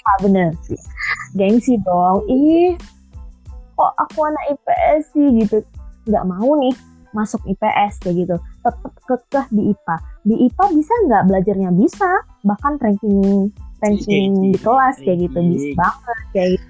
ah 0.09 0.17
bener 0.21 0.51
sih, 0.65 0.79
gengsi 1.37 1.77
dong. 1.85 2.25
Ih, 2.27 2.75
kok 3.77 3.93
aku 3.97 4.19
anak 4.25 4.43
IPS 4.57 5.01
sih 5.13 5.27
gitu. 5.39 5.57
Nggak 6.09 6.25
mau 6.27 6.51
nih 6.59 6.75
masuk 7.13 7.39
IPS 7.45 8.01
kayak 8.03 8.15
gitu. 8.25 8.35
Tetap 8.65 8.93
kekeh 9.05 9.45
di 9.53 9.71
IPA. 9.71 9.95
Di 10.25 10.35
IPA 10.49 10.65
bisa 10.75 10.93
nggak 11.07 11.23
belajarnya? 11.29 11.69
Bisa. 11.77 12.11
Bahkan 12.43 12.73
ranking 12.81 13.49
ranking 13.79 14.51
di 14.51 14.59
kelas 14.59 14.97
kayak 14.99 15.29
gitu. 15.29 15.39
Bisa 15.39 15.69
banget 15.77 16.19
kayak 16.33 16.49
gitu. 16.57 16.67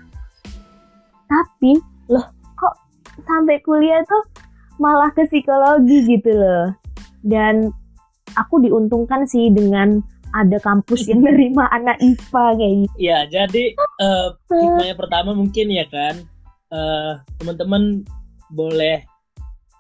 Tapi, 1.32 1.72
loh 2.14 2.28
kok 2.60 2.76
sampai 3.26 3.58
kuliah 3.66 4.06
tuh 4.06 4.22
malah 4.78 5.10
ke 5.16 5.26
psikologi 5.26 6.06
gitu 6.06 6.30
loh. 6.30 6.76
Dan 7.24 7.72
aku 8.38 8.62
diuntungkan 8.62 9.26
sih 9.26 9.50
dengan 9.50 10.04
ada 10.34 10.58
kampus 10.60 11.06
yang 11.08 11.22
nerima 11.28 11.70
anak 11.70 12.02
IPA 12.02 12.46
kayak 12.58 12.76
gitu. 12.86 12.96
Ya, 12.98 13.20
jadi 13.30 13.64
eh 13.78 14.28
hikmahnya 14.50 14.96
pertama 14.98 15.32
mungkin 15.38 15.70
ya 15.70 15.86
kan, 15.88 16.26
eh 16.74 17.14
teman-teman 17.40 18.04
boleh 18.54 19.06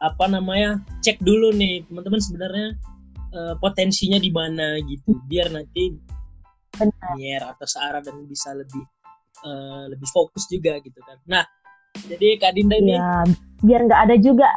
apa 0.03 0.25
namanya 0.27 0.83
cek 0.99 1.23
dulu 1.23 1.55
nih 1.55 1.87
teman-teman 1.87 2.19
sebenarnya 2.21 2.67
eh, 3.33 3.53
potensinya 3.57 4.19
di 4.21 4.29
mana 4.29 4.77
gitu, 4.85 5.17
biar 5.27 5.49
nanti 5.49 5.97
Benar. 6.73 7.13
nyer 7.17 7.43
atau 7.45 7.67
searah 7.69 8.01
dan 8.01 8.25
bisa 8.29 8.53
lebih 8.53 8.83
eh, 9.45 9.83
lebih 9.89 10.07
fokus 10.13 10.45
juga 10.49 10.77
gitu 10.81 10.99
kan. 11.01 11.17
Nah, 11.25 11.43
jadi 12.09 12.37
Kak 12.41 12.53
Dinda 12.57 12.77
ini 12.77 12.97
Ya, 12.97 13.25
biar 13.61 13.81
nggak 13.89 14.01
ada 14.09 14.15
juga 14.17 14.49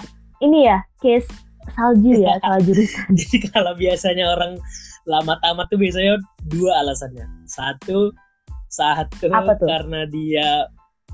ini 0.44 0.68
ya 0.68 0.84
case 1.00 1.28
salju 1.74 2.12
ya, 2.20 2.36
jurusan. 2.66 3.10
Jadi 3.16 3.36
kalau 3.50 3.72
biasanya 3.74 4.32
orang 4.32 4.60
lama 5.06 5.38
tamat 5.40 5.66
tuh 5.70 5.78
biasanya 5.78 6.18
dua 6.50 6.82
alasannya. 6.82 7.26
Satu, 7.46 8.10
satu 8.70 9.30
karena 9.62 10.04
dia 10.10 10.66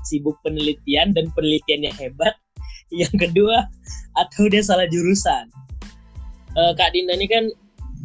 sibuk 0.03 0.35
penelitian 0.41 1.13
dan 1.13 1.29
penelitiannya 1.37 1.93
hebat. 1.95 2.35
Yang 2.93 3.29
kedua, 3.29 3.65
atau 4.17 4.45
dia 4.49 4.61
salah 4.61 4.85
jurusan. 4.89 5.49
Eh, 6.53 6.73
Kak 6.77 6.93
Dinda 6.93 7.17
ini 7.17 7.25
kan 7.25 7.49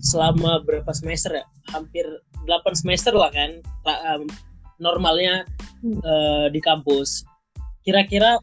selama 0.00 0.64
berapa 0.64 0.88
semester 0.94 1.36
ya? 1.36 1.44
Hampir 1.68 2.04
8 2.48 2.48
semester 2.72 3.12
lah 3.12 3.28
kan 3.28 3.60
normalnya 4.80 5.44
eh, 5.84 6.46
di 6.48 6.60
kampus. 6.64 7.28
Kira-kira 7.84 8.40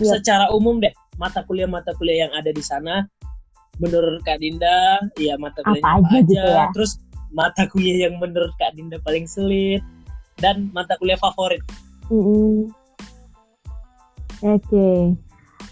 Iya. 0.00 0.18
secara 0.18 0.48
umum 0.56 0.80
deh 0.80 0.92
mata 1.20 1.44
kuliah-mata 1.44 1.92
kuliah 2.00 2.24
yang 2.28 2.32
ada 2.32 2.48
di 2.48 2.64
sana 2.64 3.04
menurut 3.82 4.22
Kak 4.22 4.38
Dinda 4.38 5.02
ya 5.18 5.34
mata 5.36 5.60
kuliah 5.66 5.82
Apa 5.82 5.90
apa, 5.98 6.06
aja 6.06 6.14
aja, 6.14 6.22
gitu 6.22 6.50
ya? 6.54 6.64
terus 6.70 6.92
mata 7.34 7.62
kuliah 7.66 7.98
yang 8.08 8.16
menurut 8.22 8.54
Kak 8.56 8.78
Dinda 8.78 9.02
paling 9.02 9.26
sulit 9.26 9.82
dan 10.38 10.70
mata 10.70 10.94
kuliah 11.02 11.18
favorit 11.18 11.60
Mm-mm. 12.10 12.70
Oke, 14.42 15.14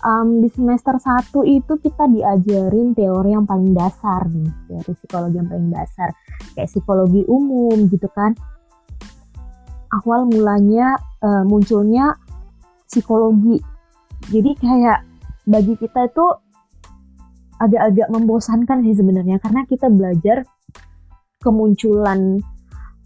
um, 0.07 0.29
di 0.39 0.49
semester 0.55 0.95
1 0.95 1.35
itu 1.43 1.73
kita 1.83 2.07
diajarin 2.07 2.95
teori 2.95 3.35
yang 3.35 3.45
paling 3.45 3.75
dasar 3.75 4.31
nih, 4.31 4.47
teori 4.71 4.93
psikologi 4.95 5.37
yang 5.43 5.51
paling 5.51 5.71
dasar, 5.75 6.09
kayak 6.55 6.71
psikologi 6.71 7.23
umum 7.27 7.91
gitu 7.91 8.07
kan. 8.15 8.33
Awal 9.91 10.31
mulanya 10.31 10.95
uh, 11.19 11.43
munculnya 11.43 12.15
psikologi. 12.87 13.59
Jadi 14.31 14.55
kayak 14.55 15.03
bagi 15.51 15.75
kita 15.75 16.07
itu 16.07 16.27
agak-agak 17.61 18.09
membosankan 18.09 18.81
sih 18.89 18.97
sebenarnya 18.97 19.37
karena 19.37 19.69
kita 19.69 19.93
belajar 19.93 20.49
kemunculan 21.45 22.41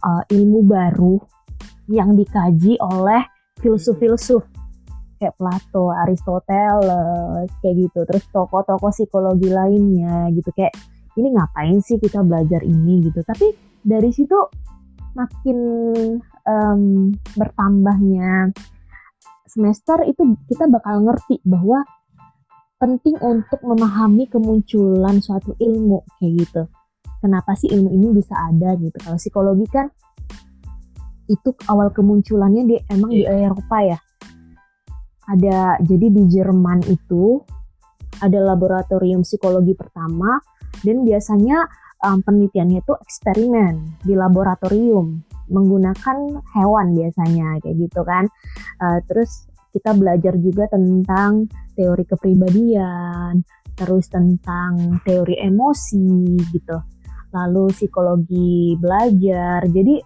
uh, 0.03 0.23
ilmu 0.31 0.63
baru 0.63 1.19
yang 1.91 2.15
dikaji 2.15 2.79
oleh 2.79 3.23
filsuf-filsuf 3.61 4.47
kayak 5.19 5.35
Plato, 5.39 5.95
Aristoteles, 5.95 7.51
kayak 7.63 7.75
gitu. 7.89 8.01
Terus 8.05 8.25
tokoh-tokoh 8.35 8.93
psikologi 8.93 9.49
lainnya 9.49 10.29
gitu 10.35 10.51
kayak 10.53 10.75
ini 11.15 11.33
ngapain 11.33 11.79
sih 11.81 11.97
kita 11.97 12.21
belajar 12.21 12.61
ini 12.63 13.09
gitu. 13.09 13.23
Tapi 13.23 13.55
dari 13.83 14.11
situ 14.11 14.37
makin 15.15 15.59
um, 16.45 17.15
bertambahnya 17.39 18.51
semester 19.47 20.03
itu 20.03 20.35
kita 20.51 20.67
bakal 20.67 21.07
ngerti 21.07 21.39
bahwa 21.47 21.87
penting 22.85 23.17
untuk 23.25 23.65
memahami 23.65 24.29
kemunculan 24.29 25.25
suatu 25.25 25.57
ilmu 25.57 26.05
kayak 26.21 26.33
gitu. 26.45 26.63
Kenapa 27.25 27.57
sih 27.57 27.73
ilmu 27.73 27.89
ini 27.89 28.13
bisa 28.13 28.37
ada 28.37 28.77
gitu? 28.77 29.01
Kalau 29.01 29.17
psikologi 29.17 29.65
kan 29.73 29.89
itu 31.25 31.57
awal 31.73 31.89
kemunculannya 31.89 32.63
di 32.69 32.77
emang 32.93 33.09
yeah. 33.17 33.17
di 33.17 33.23
iya. 33.25 33.49
Eropa 33.49 33.79
ya 33.81 33.99
ada 35.29 35.81
jadi 35.81 36.07
di 36.13 36.23
Jerman 36.29 36.85
itu 36.89 37.41
ada 38.21 38.39
laboratorium 38.45 39.25
psikologi 39.25 39.73
pertama 39.73 40.37
dan 40.85 41.03
biasanya 41.03 41.65
um, 42.05 42.21
penelitiannya 42.21 42.85
itu 42.85 42.93
eksperimen 42.93 44.05
di 44.05 44.13
laboratorium 44.13 45.25
menggunakan 45.49 46.41
hewan 46.57 46.93
biasanya 46.93 47.61
kayak 47.65 47.77
gitu 47.89 48.01
kan 48.05 48.29
uh, 48.81 49.01
terus 49.09 49.49
kita 49.75 49.91
belajar 49.99 50.39
juga 50.39 50.71
tentang 50.71 51.51
teori 51.75 52.05
kepribadian 52.07 53.43
terus 53.75 54.07
tentang 54.07 55.03
teori 55.03 55.35
emosi 55.43 56.39
gitu 56.55 56.79
lalu 57.35 57.75
psikologi 57.75 58.79
belajar 58.79 59.67
jadi 59.67 59.99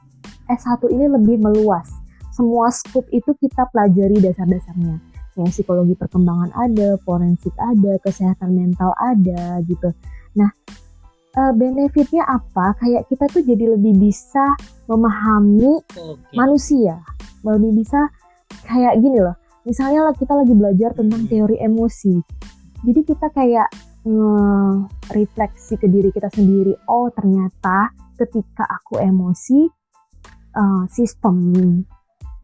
S1 0.49 0.81
ini 0.89 1.13
lebih 1.13 1.37
meluas 1.45 1.93
semua 2.33 2.73
scoop 2.73 3.05
itu 3.13 3.37
kita 3.37 3.69
pelajari 3.69 4.17
dasar-dasarnya 4.25 4.97
kayak 5.39 5.55
psikologi 5.55 5.95
perkembangan 5.95 6.51
ada, 6.59 6.99
forensik 7.07 7.55
ada, 7.63 7.95
kesehatan 8.03 8.59
mental 8.59 8.91
ada 8.99 9.63
gitu. 9.71 9.95
Nah, 10.35 10.51
uh, 11.39 11.53
benefitnya 11.55 12.27
apa? 12.27 12.75
Kayak 12.83 13.07
kita 13.07 13.31
tuh 13.31 13.47
jadi 13.47 13.79
lebih 13.79 13.95
bisa 14.03 14.59
memahami 14.91 15.79
okay. 15.95 16.35
manusia, 16.35 16.99
lebih 17.47 17.71
bisa 17.79 18.11
kayak 18.67 18.99
gini 18.99 19.23
loh. 19.23 19.39
Misalnya 19.67 20.11
kita 20.15 20.35
lagi 20.35 20.55
belajar 20.55 20.91
tentang 20.95 21.27
hmm. 21.27 21.31
teori 21.31 21.57
emosi, 21.59 22.15
jadi 22.87 23.01
kita 23.03 23.27
kayak 23.35 23.69
refleksi 25.13 25.77
ke 25.77 25.87
diri 25.91 26.09
kita 26.15 26.31
sendiri. 26.33 26.73
Oh 26.89 27.11
ternyata 27.13 27.93
ketika 28.17 28.65
aku 28.65 29.03
emosi, 29.03 29.69
uh, 30.57 30.85
sistem 30.89 31.37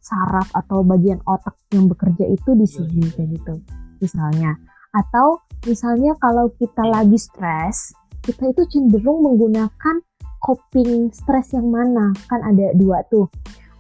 saraf 0.05 0.53
atau 0.53 0.85
bagian 0.85 1.23
otak 1.25 1.57
yang 1.73 1.89
bekerja 1.89 2.29
itu 2.29 2.51
di 2.53 2.67
sini 2.69 3.09
kayak 3.15 3.41
gitu 3.41 3.55
misalnya. 4.03 4.59
Atau 4.93 5.41
misalnya 5.65 6.13
kalau 6.21 6.53
kita 6.61 6.85
lagi 6.85 7.17
stres 7.17 7.97
kita 8.25 8.57
itu 8.57 8.63
cenderung 8.73 9.21
menggunakan 9.21 10.01
coping 10.41 11.13
stres 11.13 11.53
yang 11.53 11.69
mana? 11.69 12.13
Kan 12.29 12.41
ada 12.41 12.73
dua 12.77 13.05
tuh 13.13 13.29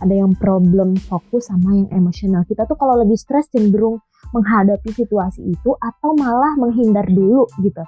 ada 0.02 0.14
yang 0.14 0.34
problem 0.38 0.98
fokus 0.98 1.50
sama 1.50 1.74
yang 1.74 1.88
emosional. 1.94 2.42
Kita 2.48 2.66
tuh 2.66 2.74
kalau 2.74 2.98
lagi 2.98 3.14
stres 3.14 3.50
cenderung 3.52 4.02
menghadapi 4.34 4.90
situasi 4.90 5.44
itu 5.46 5.70
atau 5.78 6.10
malah 6.16 6.58
menghindar 6.58 7.06
dulu 7.06 7.46
gitu. 7.62 7.82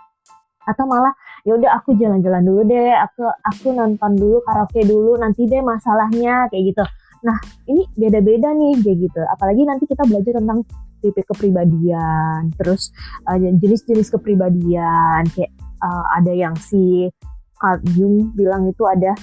Atau 0.67 0.85
malah 0.87 1.15
ya 1.47 1.55
udah 1.55 1.79
aku 1.79 1.95
jalan-jalan 1.95 2.43
dulu 2.43 2.67
deh 2.67 2.91
aku 2.91 3.23
aku 3.27 3.71
nonton 3.71 4.19
dulu 4.19 4.43
karaoke 4.43 4.83
dulu 4.83 5.15
nanti 5.19 5.47
deh 5.47 5.63
masalahnya 5.63 6.51
kayak 6.51 6.75
gitu. 6.75 6.85
Nah, 7.27 7.39
ini 7.67 7.83
beda-beda 7.99 8.55
nih 8.55 8.79
kayak 8.83 8.99
gitu. 9.11 9.23
Apalagi 9.27 9.63
nanti 9.67 9.85
kita 9.89 10.07
belajar 10.07 10.39
tentang 10.39 10.63
tipe 11.03 11.23
kepribadian, 11.27 12.51
terus 12.59 12.95
uh, 13.27 13.39
jenis-jenis 13.39 14.11
kepribadian 14.15 15.27
kayak 15.35 15.53
uh, 15.83 16.07
ada 16.15 16.33
yang 16.33 16.55
si 16.59 17.11
Carl 17.57 17.81
Jung 17.97 18.37
bilang 18.37 18.69
itu 18.69 18.85
ada 18.85 19.17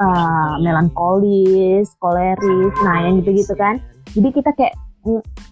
uh, 0.00 0.58
melankolis, 0.58 1.90
koleris, 2.00 2.74
nah 2.82 2.96
yang 3.04 3.20
gitu-gitu 3.22 3.54
kan. 3.54 3.78
Jadi 4.14 4.28
kita 4.30 4.50
kayak 4.56 4.74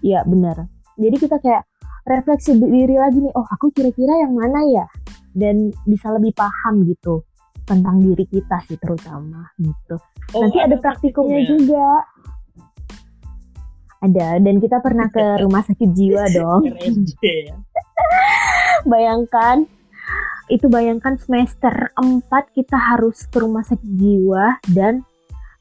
ya 0.01 0.25
benar. 0.25 0.67
Jadi 0.97 1.17
kita 1.19 1.37
kayak 1.43 1.63
refleksi 2.09 2.57
diri 2.59 2.97
lagi 2.99 3.23
nih, 3.23 3.33
oh 3.37 3.47
aku 3.47 3.71
kira-kira 3.71 4.23
yang 4.23 4.35
mana 4.35 4.61
ya? 4.71 4.87
Dan 5.33 5.73
bisa 5.89 6.13
lebih 6.13 6.37
paham 6.37 6.85
gitu 6.85 7.25
tentang 7.65 8.03
diri 8.03 8.27
kita 8.27 8.59
sih 8.69 8.77
terutama 8.77 9.49
gitu. 9.57 9.97
Oh, 10.35 10.43
Nanti 10.45 10.59
ada, 10.61 10.75
ada 10.75 10.77
praktikumnya 10.83 11.41
ya? 11.41 11.49
juga. 11.49 11.89
Ada 14.03 14.43
dan 14.43 14.59
kita 14.59 14.83
pernah 14.83 15.07
ke 15.09 15.25
rumah 15.47 15.63
sakit 15.63 15.89
jiwa 15.95 16.25
dong. 16.37 16.63
Ya. 17.23 17.57
bayangkan 18.93 19.65
itu 20.53 20.69
bayangkan 20.69 21.17
semester 21.17 21.73
4 21.97 22.29
kita 22.53 22.77
harus 22.77 23.25
ke 23.33 23.41
rumah 23.41 23.65
sakit 23.65 23.89
jiwa 23.97 24.61
dan 24.77 25.01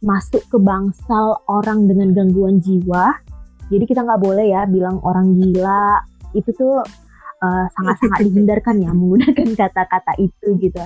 masuk 0.03 0.43
ke 0.51 0.57
bangsal 0.59 1.39
orang 1.47 1.87
dengan 1.87 2.11
gangguan 2.11 2.59
jiwa. 2.59 3.15
Jadi 3.71 3.83
kita 3.87 4.03
nggak 4.03 4.19
boleh 4.19 4.51
ya 4.51 4.67
bilang 4.67 4.99
orang 5.07 5.39
gila. 5.39 6.03
Itu 6.35 6.51
tuh 6.51 6.83
uh, 7.39 7.65
sangat-sangat 7.79 8.19
dihindarkan 8.27 8.83
ya 8.83 8.91
menggunakan 8.91 9.47
kata-kata 9.55 10.19
itu 10.19 10.59
gitu 10.59 10.83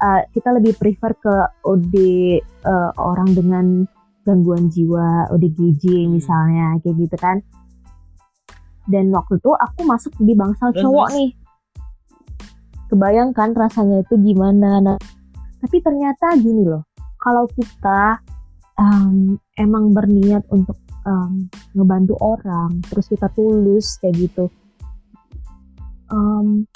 uh, 0.00 0.20
kita 0.32 0.48
lebih 0.56 0.74
prefer 0.80 1.12
ke 1.20 1.34
OD 1.68 1.94
uh, 2.64 2.90
orang 2.96 3.30
dengan 3.36 3.66
gangguan 4.24 4.68
jiwa, 4.68 5.30
ODGJ 5.32 5.84
hmm. 5.84 6.10
misalnya 6.16 6.66
kayak 6.80 6.96
gitu 6.96 7.16
kan. 7.20 7.36
Dan 8.90 9.12
waktu 9.14 9.38
itu 9.38 9.52
aku 9.54 9.80
masuk 9.86 10.12
di 10.18 10.34
bangsal 10.34 10.74
cowok 10.74 11.08
nih. 11.14 11.30
Kebayangkan 12.90 13.54
rasanya 13.54 14.02
itu 14.02 14.18
gimana. 14.18 14.82
Nah, 14.82 14.98
tapi 15.62 15.78
ternyata 15.78 16.34
gini 16.34 16.66
loh, 16.66 16.90
kalau 17.22 17.46
kita 17.46 18.18
um, 18.74 19.38
emang 19.54 19.94
berniat 19.94 20.42
untuk 20.50 20.74
um, 21.06 21.46
ngebantu 21.78 22.18
orang, 22.18 22.82
terus 22.90 23.06
kita 23.06 23.30
tulus 23.30 23.94
kayak 24.02 24.26
gitu, 24.26 24.50
um, 26.10 26.66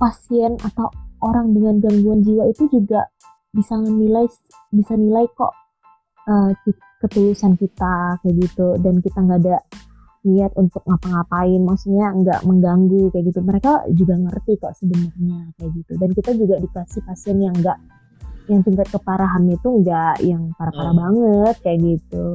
pasien 0.00 0.56
atau 0.64 0.88
orang 1.22 1.52
dengan 1.54 1.80
gangguan 1.80 2.20
jiwa 2.24 2.50
itu 2.50 2.68
juga 2.68 3.08
bisa 3.54 3.78
nilai 3.78 4.26
bisa 4.74 4.98
nilai 4.98 5.24
kok 5.30 5.54
uh, 6.26 6.50
ketulusan 7.04 7.54
kita 7.54 8.18
kayak 8.20 8.34
gitu 8.42 8.74
dan 8.82 8.98
kita 8.98 9.18
nggak 9.22 9.40
ada 9.46 9.56
niat 10.24 10.52
untuk 10.56 10.80
ngapa-ngapain 10.88 11.60
maksudnya 11.60 12.10
nggak 12.16 12.40
mengganggu 12.48 13.12
kayak 13.12 13.24
gitu. 13.28 13.40
Mereka 13.44 13.72
juga 13.92 14.14
ngerti 14.16 14.52
kok 14.56 14.74
sebenarnya 14.80 15.52
kayak 15.60 15.70
gitu. 15.76 15.92
Dan 16.00 16.10
kita 16.16 16.30
juga 16.32 16.54
dikasih 16.58 17.00
pasien 17.04 17.36
yang 17.44 17.54
nggak 17.60 17.78
yang 18.44 18.60
tingkat 18.60 18.88
keparahan 18.92 19.44
itu 19.48 19.68
nggak 19.80 20.16
yang 20.20 20.52
parah-parah 20.56 20.92
oh. 20.92 20.96
banget 20.96 21.54
kayak 21.64 21.78
gitu. 21.80 22.26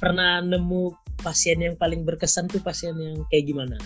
Pernah 0.00 0.44
nemu 0.44 0.82
pasien 1.20 1.60
yang 1.60 1.76
paling 1.76 2.04
berkesan 2.04 2.48
tuh 2.48 2.60
pasien 2.60 2.96
yang 2.96 3.24
kayak 3.32 3.52
gimana? 3.52 3.76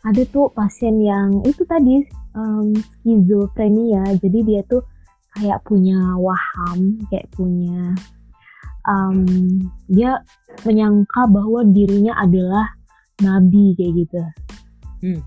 Ada 0.00 0.24
tuh 0.32 0.48
pasien 0.52 0.96
yang 1.00 1.44
itu 1.44 1.64
tadi 1.68 2.04
um, 2.32 2.72
skizofrenia. 2.72 4.16
Jadi 4.16 4.38
dia 4.48 4.64
tuh 4.64 4.84
kayak 5.36 5.62
punya 5.64 6.16
waham 6.18 6.98
kayak 7.08 7.28
punya 7.32 7.94
um, 8.90 9.22
dia 9.86 10.18
menyangka 10.66 11.30
bahwa 11.30 11.62
dirinya 11.62 12.18
adalah 12.18 12.74
nabi 13.22 13.78
kayak 13.78 13.92
gitu 14.02 14.20
hmm. 15.06 15.22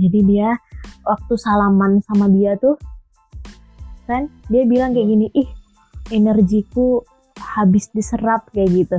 jadi 0.00 0.18
dia 0.24 0.48
waktu 1.04 1.34
salaman 1.36 2.00
sama 2.08 2.32
dia 2.32 2.56
tuh 2.56 2.80
kan 4.08 4.32
dia 4.48 4.64
bilang 4.64 4.96
kayak 4.96 5.08
gini 5.08 5.26
ih 5.36 5.48
energiku 6.12 7.04
habis 7.36 7.92
diserap 7.92 8.48
kayak 8.56 8.72
gitu 8.72 8.98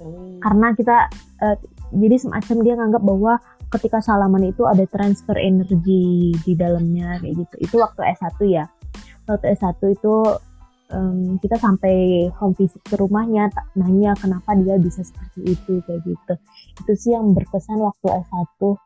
oh. 0.00 0.40
karena 0.40 0.72
kita 0.72 1.12
uh, 1.44 1.56
jadi 1.92 2.16
semacam 2.20 2.56
dia 2.64 2.74
nganggap 2.76 3.02
bahwa 3.04 3.32
ketika 3.68 4.00
salaman 4.00 4.48
itu 4.48 4.64
ada 4.64 4.84
transfer 4.88 5.36
energi 5.36 6.32
di 6.44 6.52
dalamnya 6.56 7.20
kayak 7.20 7.34
gitu. 7.44 7.54
Itu 7.60 7.74
waktu 7.84 8.00
S1 8.16 8.38
ya. 8.48 8.64
Waktu 9.28 9.56
S1 9.56 9.76
itu 9.92 10.14
um, 10.92 11.36
kita 11.40 11.56
sampai 11.60 12.28
home 12.36 12.56
visit 12.56 12.80
ke 12.84 12.96
rumahnya 12.96 13.48
nanya 13.78 14.12
kenapa 14.18 14.54
dia 14.58 14.76
bisa 14.76 15.04
seperti 15.04 15.56
itu 15.56 15.80
kayak 15.84 16.00
gitu. 16.04 16.34
Itu 16.84 16.92
sih 16.96 17.12
yang 17.16 17.32
berkesan 17.32 17.80
waktu 17.80 18.06
S1 18.28 18.76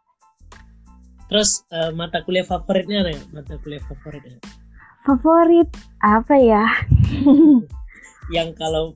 terus 1.33 1.65
uh, 1.73 1.89
mata 1.97 2.21
kuliah 2.29 2.45
favoritnya 2.45 3.01
apa 3.01 3.17
ya 3.17 3.23
mata 3.33 3.57
kuliah 3.65 3.81
favoritnya 3.89 4.37
favorit 5.03 5.69
apa 6.01 6.35
ya? 6.39 6.65
Yang 8.37 8.49
kalau 8.59 8.95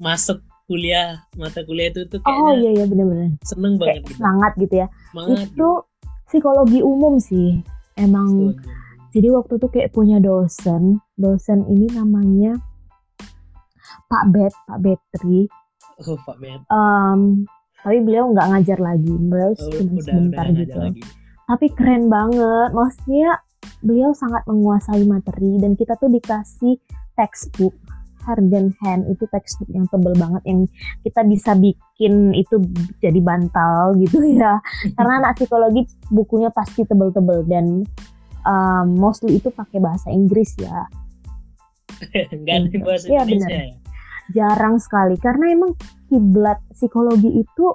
masuk 0.00 0.40
kuliah 0.66 1.20
mata 1.36 1.60
kuliah 1.68 1.92
itu 1.92 2.08
tuh 2.08 2.18
kayaknya 2.24 2.48
oh 2.48 2.52
iya 2.56 2.70
iya 2.80 2.84
benar-benar 2.88 3.28
seneng 3.44 3.76
banget 3.76 4.02
gitu. 4.08 4.16
semangat 4.16 4.52
gitu 4.56 4.74
ya. 4.80 4.86
Semangat, 5.12 5.46
itu 5.52 5.70
psikologi 6.24 6.80
umum 6.80 7.14
sih. 7.20 7.60
Emang 7.98 8.56
psikologi. 8.56 8.81
Jadi 9.12 9.28
waktu 9.28 9.60
itu 9.60 9.68
kayak 9.68 9.92
punya 9.92 10.16
dosen. 10.18 11.04
Dosen 11.20 11.68
ini 11.68 11.86
namanya 11.92 12.56
Pak 14.08 14.24
Bet 14.32 14.54
Pak 14.64 14.78
Betri. 14.80 15.44
Oh 16.00 16.16
Pak 16.24 16.40
Bet 16.40 16.64
um, 16.72 17.44
tapi 17.84 18.00
beliau 18.00 18.32
nggak 18.32 18.48
ngajar 18.56 18.78
lagi. 18.80 19.12
Beliau 19.12 19.52
oh, 19.52 19.68
cuma 19.68 20.00
sebentar 20.00 20.44
udah 20.48 20.56
gitu. 20.56 20.78
lagi. 20.80 21.02
tapi 21.44 21.66
keren 21.76 22.08
banget. 22.08 22.70
Maksudnya 22.72 23.36
beliau 23.84 24.16
sangat 24.16 24.48
menguasai 24.48 25.04
materi 25.04 25.60
dan 25.60 25.76
kita 25.76 25.92
tuh 26.00 26.08
dikasih 26.08 26.80
textbook. 27.14 27.76
Harden 28.22 28.70
Hand 28.78 29.10
itu 29.10 29.26
textbook 29.34 29.66
yang 29.74 29.90
tebel 29.90 30.14
banget 30.14 30.42
yang 30.46 30.62
kita 31.02 31.26
bisa 31.26 31.58
bikin 31.58 32.30
itu 32.38 32.62
jadi 33.02 33.18
bantal 33.18 33.98
gitu 33.98 34.22
ya. 34.22 34.62
Karena 34.96 35.26
anak 35.26 35.42
psikologi 35.42 35.90
bukunya 36.06 36.48
pasti 36.54 36.86
tebel-tebel 36.86 37.42
dan 37.50 37.82
um, 38.46 38.86
mostly 38.98 39.38
itu 39.38 39.48
pakai 39.50 39.78
bahasa 39.82 40.08
Inggris 40.10 40.54
ya 40.58 40.86
nggak 42.40 42.56
ada 42.56 42.68
gitu. 42.70 42.84
bahasa 42.84 43.06
ya, 43.08 43.22
Indonesia 43.22 43.48
bener. 43.48 43.68
ya 43.70 43.82
jarang 44.32 44.78
sekali 44.78 45.18
karena 45.20 45.52
emang 45.52 45.74
kiblat 46.08 46.58
psikologi 46.72 47.42
itu 47.42 47.66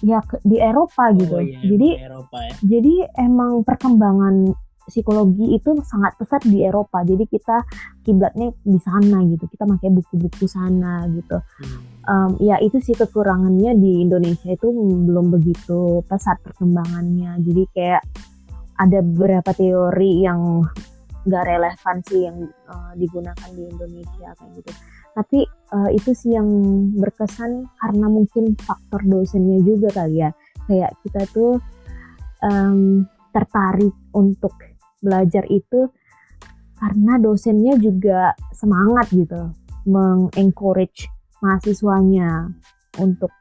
ya 0.00 0.24
di 0.44 0.56
Eropa 0.56 1.12
gitu 1.12 1.40
oh, 1.40 1.44
iya, 1.44 1.60
jadi 1.60 1.88
Eropa, 2.08 2.38
ya. 2.40 2.54
jadi 2.64 2.94
emang 3.20 3.62
perkembangan 3.64 4.56
psikologi 4.88 5.54
itu 5.54 5.70
sangat 5.86 6.18
pesat 6.18 6.42
di 6.42 6.66
Eropa 6.66 7.04
jadi 7.06 7.22
kita 7.28 7.62
kiblatnya 8.02 8.50
di 8.64 8.80
sana 8.82 9.22
gitu 9.28 9.46
kita 9.46 9.64
pakai 9.68 9.88
buku-buku 9.92 10.44
sana 10.50 11.06
gitu 11.14 11.38
hmm. 11.38 11.80
um, 12.10 12.30
ya 12.42 12.58
itu 12.58 12.82
sih 12.82 12.96
kekurangannya 12.98 13.76
di 13.78 14.02
Indonesia 14.02 14.50
itu 14.50 14.66
belum 15.06 15.30
begitu 15.30 16.02
pesat 16.10 16.42
perkembangannya 16.42 17.38
jadi 17.44 17.62
kayak 17.70 18.02
ada 18.80 18.98
beberapa 19.04 19.52
teori 19.52 20.24
yang 20.24 20.64
nggak 21.28 21.44
relevan 21.44 21.96
sih 22.08 22.24
yang 22.24 22.48
uh, 22.64 22.92
digunakan 22.96 23.50
di 23.52 23.68
Indonesia 23.68 24.32
kayak 24.32 24.52
gitu. 24.56 24.70
Tapi 25.10 25.38
uh, 25.76 25.90
itu 25.92 26.10
sih 26.16 26.32
yang 26.32 26.48
berkesan 26.96 27.68
karena 27.76 28.06
mungkin 28.08 28.56
faktor 28.56 29.04
dosennya 29.04 29.60
juga 29.60 29.92
kali 29.92 30.24
ya. 30.24 30.30
Kayak 30.64 30.96
kita 31.04 31.22
tuh 31.34 31.60
um, 32.40 33.04
tertarik 33.36 33.92
untuk 34.16 34.56
belajar 35.04 35.44
itu 35.52 35.92
karena 36.80 37.20
dosennya 37.20 37.76
juga 37.76 38.32
semangat 38.56 39.12
gitu 39.12 39.52
mengencourage 39.84 41.08
mahasiswanya 41.44 42.48
untuk 43.00 43.32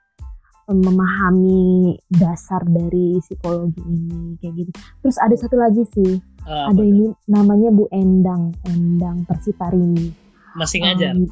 memahami 0.69 1.97
dasar 2.13 2.61
dari 2.69 3.17
psikologi 3.25 3.81
ini 3.81 4.37
kayak 4.37 4.53
gitu. 4.53 4.71
Terus 5.01 5.17
ada 5.17 5.35
satu 5.35 5.57
lagi 5.57 5.83
sih, 5.97 6.21
uh, 6.45 6.69
ada 6.69 6.83
ini 6.85 7.09
namanya 7.25 7.73
Bu 7.73 7.89
Endang, 7.89 8.53
Endang 8.69 9.25
Persitarini. 9.25 10.13
Masih 10.53 10.85
ngajar? 10.85 11.17
Um, 11.17 11.25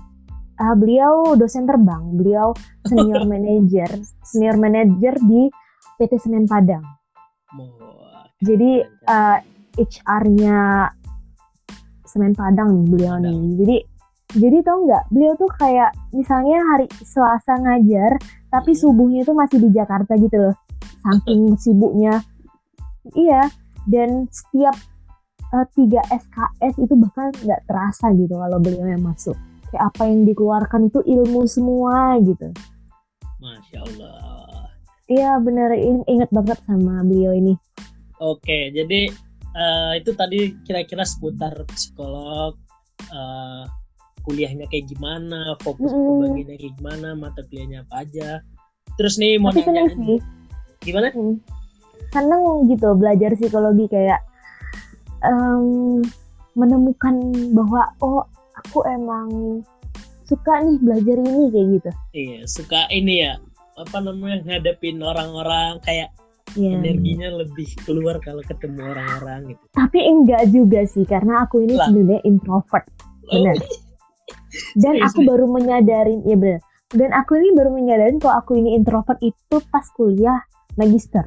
uh, 0.58 0.76
beliau 0.76 1.38
dosen 1.38 1.70
terbang, 1.70 2.18
beliau 2.18 2.58
senior 2.90 3.24
manager, 3.32 3.90
senior 4.26 4.58
manager 4.58 5.14
di 5.22 5.50
PT 6.02 6.18
Semen 6.22 6.50
Padang. 6.50 6.86
Oh, 7.58 8.26
Jadi 8.42 8.82
uh, 9.10 9.38
HR-nya 9.78 10.90
Semen 12.06 12.34
Padang 12.34 12.74
nih 12.74 12.86
beliau 12.90 13.16
nih. 13.22 13.40
Jadi 13.62 13.78
jadi 14.36 14.60
tau 14.60 14.84
nggak 14.84 15.08
beliau 15.08 15.40
tuh 15.40 15.48
kayak 15.56 15.96
misalnya 16.12 16.60
hari 16.76 16.92
Selasa 17.00 17.56
ngajar 17.64 18.20
tapi 18.52 18.76
hmm. 18.76 18.80
subuhnya 18.84 19.22
tuh 19.24 19.36
masih 19.40 19.64
di 19.64 19.70
Jakarta 19.72 20.20
gitu 20.20 20.36
loh. 20.36 20.56
Saking 21.00 21.56
sibuknya. 21.56 22.20
Iya 23.16 23.48
dan 23.88 24.28
setiap 24.28 24.76
uh, 25.56 25.64
tiga 25.72 26.04
SKS 26.12 26.76
itu 26.76 26.94
bahkan 27.00 27.32
nggak 27.40 27.62
terasa 27.72 28.12
gitu 28.20 28.36
kalau 28.36 28.60
beliau 28.60 28.92
yang 28.92 29.00
masuk. 29.00 29.40
Kayak 29.72 29.96
apa 29.96 30.02
yang 30.12 30.28
dikeluarkan 30.28 30.92
itu 30.92 31.00
ilmu 31.08 31.48
semua 31.48 32.20
gitu. 32.20 32.52
Masya 33.40 33.80
Allah. 33.80 34.68
Iya 35.08 35.40
bener. 35.40 35.72
Inget 36.04 36.28
banget 36.36 36.60
sama 36.68 37.00
beliau 37.08 37.32
ini. 37.32 37.56
Oke 38.20 38.76
jadi 38.76 39.08
uh, 39.56 39.96
itu 39.96 40.12
tadi 40.12 40.52
kira-kira 40.68 41.08
seputar 41.08 41.64
psikolog 41.72 42.60
uh, 43.16 43.64
kuliahnya 44.28 44.68
kayak 44.68 44.92
gimana 44.92 45.56
fokus 45.64 45.88
mm. 45.88 46.04
pembagiannya 46.04 46.56
kayak 46.60 46.74
gimana 46.76 47.08
mata 47.16 47.42
kuliahnya 47.48 47.88
apa 47.88 47.96
aja 48.04 48.30
terus 49.00 49.16
nih 49.16 49.40
mau 49.40 49.56
Tapi 49.56 49.64
nanya 49.72 49.96
sih. 49.96 50.20
gimana 50.84 51.08
mm. 51.16 51.36
seneng 52.12 52.44
gitu 52.68 52.88
belajar 53.00 53.32
psikologi 53.40 53.88
kayak 53.88 54.20
um, 55.24 56.04
menemukan 56.60 57.16
bahwa 57.56 57.88
oh 58.04 58.28
aku 58.68 58.84
emang 58.92 59.64
suka 60.28 60.60
nih 60.60 60.76
belajar 60.84 61.16
ini 61.24 61.48
kayak 61.48 61.68
gitu 61.80 61.92
iya 62.12 62.40
suka 62.44 62.92
ini 62.92 63.24
ya 63.24 63.40
apa 63.80 63.98
namanya 64.04 64.44
ngadepin 64.44 65.00
orang-orang 65.00 65.80
kayak 65.88 66.12
yeah. 66.58 66.82
energinya 66.82 67.30
lebih 67.46 67.70
keluar 67.86 68.18
kalau 68.26 68.42
ketemu 68.42 68.90
orang-orang 68.90 69.54
gitu. 69.54 69.64
Tapi 69.78 70.00
enggak 70.02 70.44
juga 70.50 70.82
sih 70.90 71.06
karena 71.06 71.46
aku 71.46 71.62
ini 71.62 71.78
sebenarnya 71.78 72.22
introvert. 72.26 72.86
Benar. 73.30 73.56
Oh. 73.62 73.87
Dan 74.76 75.02
aku 75.04 75.24
baru 75.24 75.46
menyadarin, 75.50 76.24
ya 76.28 76.38
benar. 76.38 76.62
Dan 76.88 77.12
aku 77.12 77.36
ini 77.36 77.52
baru 77.52 77.70
menyadarin 77.76 78.18
kalau 78.18 78.40
aku 78.40 78.56
ini 78.56 78.78
introvert 78.80 79.20
itu 79.20 79.58
pas 79.68 79.84
kuliah 79.96 80.40
magister. 80.80 81.26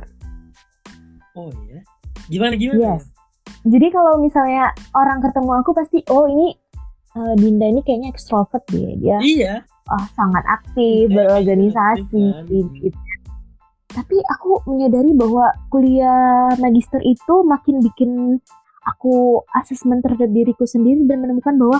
Oh 1.37 1.53
iya. 1.69 1.85
Gimana 2.33 2.57
gimana? 2.57 2.97
Yes. 2.97 3.05
Jadi 3.69 3.93
kalau 3.93 4.17
misalnya 4.17 4.73
orang 4.97 5.21
ketemu 5.21 5.53
aku 5.61 5.71
pasti 5.77 6.01
oh 6.09 6.25
ini 6.25 6.57
uh, 7.13 7.37
Dinda 7.37 7.69
ini 7.69 7.85
kayaknya 7.85 8.09
ekstrovert 8.09 8.65
dia. 8.73 8.97
Dia 8.97 9.19
Iya. 9.21 9.55
Oh, 9.91 10.07
sangat 10.15 10.47
aktif, 10.47 11.11
berorganisasi 11.11 12.47
gitu 12.79 12.99
tapi 13.91 14.23
aku 14.23 14.63
menyadari 14.71 15.11
bahwa 15.15 15.51
kuliah 15.69 16.55
magister 16.63 17.03
itu 17.03 17.43
makin 17.43 17.83
bikin 17.83 18.39
aku 18.87 19.43
asesmen 19.59 19.99
terhadap 19.99 20.31
diriku 20.31 20.63
sendiri 20.65 21.05
dan 21.11 21.27
menemukan 21.27 21.59
bahwa 21.59 21.79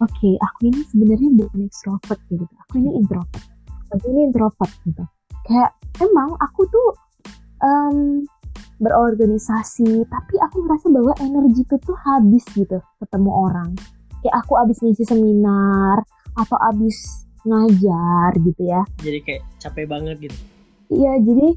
oke 0.00 0.10
okay, 0.10 0.34
aku 0.40 0.72
ini 0.72 0.80
sebenarnya 0.88 1.30
bukan 1.36 1.60
extrovert 1.68 2.20
gitu. 2.32 2.44
Aku 2.66 2.80
ini 2.80 2.90
introvert. 2.96 3.44
Aku 3.92 4.04
ini 4.10 4.20
introvert 4.32 4.72
gitu. 4.84 5.04
Kayak 5.44 5.70
emang 6.00 6.36
aku 6.40 6.64
tuh 6.68 6.88
um, 7.60 8.24
berorganisasi 8.80 10.08
tapi 10.08 10.34
aku 10.40 10.64
merasa 10.64 10.88
bahwa 10.88 11.12
energiku 11.20 11.76
tuh 11.84 11.96
habis 12.00 12.44
gitu 12.56 12.80
ketemu 13.00 13.30
orang. 13.30 13.70
Kayak 14.24 14.36
aku 14.44 14.52
habis 14.56 14.80
ngisi 14.80 15.04
seminar 15.04 16.00
atau 16.36 16.56
habis 16.60 17.28
ngajar 17.44 18.36
gitu 18.40 18.62
ya. 18.64 18.82
Jadi 19.00 19.18
kayak 19.24 19.42
capek 19.60 19.84
banget 19.88 20.16
gitu. 20.28 20.36
Iya 20.90 21.20
jadi 21.22 21.48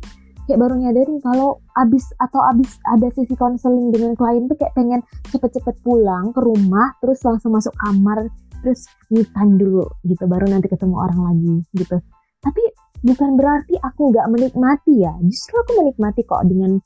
kayak 0.45 0.59
baru 0.59 0.75
nyadarin 0.79 1.19
kalau 1.23 1.63
abis 1.79 2.11
atau 2.19 2.41
abis 2.51 2.79
ada 2.89 3.07
sesi 3.15 3.35
konseling 3.35 3.89
dengan 3.89 4.13
klien 4.17 4.45
tuh 4.47 4.57
kayak 4.59 4.73
pengen 4.75 5.01
cepet-cepet 5.31 5.75
pulang 5.81 6.31
ke 6.35 6.39
rumah 6.43 6.93
terus 6.99 7.23
langsung 7.23 7.55
masuk 7.55 7.73
kamar 7.79 8.27
terus 8.63 8.87
me 9.11 9.27
dulu 9.59 9.85
gitu 10.07 10.23
baru 10.27 10.47
nanti 10.47 10.71
ketemu 10.71 10.95
orang 10.95 11.19
lagi 11.19 11.55
gitu 11.75 11.97
tapi 12.43 12.63
bukan 13.03 13.35
berarti 13.35 13.75
aku 13.83 14.15
nggak 14.15 14.27
menikmati 14.31 15.03
ya 15.03 15.11
justru 15.27 15.59
aku 15.59 15.83
menikmati 15.83 16.23
kok 16.23 16.47
dengan 16.47 16.79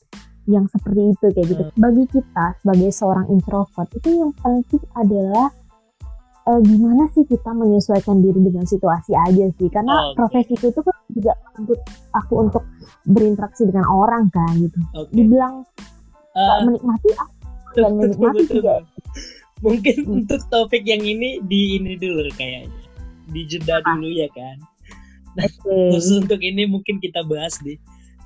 yang 0.47 0.65
seperti 0.71 1.13
itu 1.13 1.25
kayak 1.35 1.47
gitu 1.53 1.63
hmm. 1.67 1.75
bagi 1.77 2.03
kita 2.09 2.45
sebagai 2.63 2.89
seorang 2.95 3.27
introvert 3.29 3.89
itu 3.93 4.09
yang 4.15 4.31
penting 4.39 4.81
adalah 4.95 5.51
uh, 6.47 6.61
gimana 6.63 7.11
sih 7.11 7.27
kita 7.27 7.51
menyesuaikan 7.51 8.23
diri 8.23 8.39
dengan 8.39 8.63
situasi 8.63 9.11
aja 9.13 9.45
sih? 9.59 9.67
Karena 9.67 9.91
oh, 9.91 10.03
okay. 10.15 10.15
profesiku 10.15 10.71
itu 10.71 10.81
kan 10.81 10.97
juga 11.11 11.33
untuk 11.59 11.79
aku 12.15 12.33
untuk 12.47 12.63
berinteraksi 13.03 13.67
dengan 13.67 13.85
orang 13.91 14.31
kan 14.31 14.51
gitu. 14.55 14.79
Okay. 14.95 15.11
dibilang 15.11 15.67
uh, 16.39 16.59
menikmati 16.63 17.09
aku 17.19 17.75
dan 17.75 17.91
menikmati 17.99 18.43
juga. 18.47 18.75
mungkin 19.65 19.97
hmm. 20.05 20.17
untuk 20.21 20.41
topik 20.53 20.85
yang 20.85 21.01
ini 21.01 21.41
di 21.43 21.81
ini 21.81 21.99
dulu 21.99 22.31
kayaknya. 22.39 22.71
Di 23.27 23.41
jeda 23.43 23.83
dulu 23.83 24.07
ya 24.07 24.31
kan? 24.31 24.57
Nah 25.35 25.45
okay. 25.45 25.91
khusus 25.91 26.23
untuk 26.23 26.39
ini 26.39 26.63
mungkin 26.63 27.03
kita 27.03 27.27
bahas 27.27 27.59
di 27.59 27.75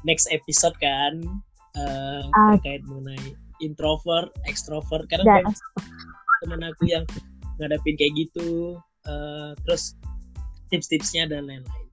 next 0.05 0.29
episode 0.29 0.77
kan 0.77 1.21
uh, 1.73 2.21
uh, 2.29 2.53
terkait 2.57 2.85
mengenai 2.85 3.33
introvert, 3.61 4.29
extrovert. 4.45 5.09
Karena 5.09 5.41
teman 6.41 6.61
aku 6.65 6.89
yang 6.89 7.05
ngadapin 7.61 7.95
kayak 7.95 8.13
gitu 8.17 8.81
uh, 9.05 9.53
terus 9.63 9.93
tips-tipsnya 10.73 11.29
dan 11.29 11.45
lain-lain 11.45 11.87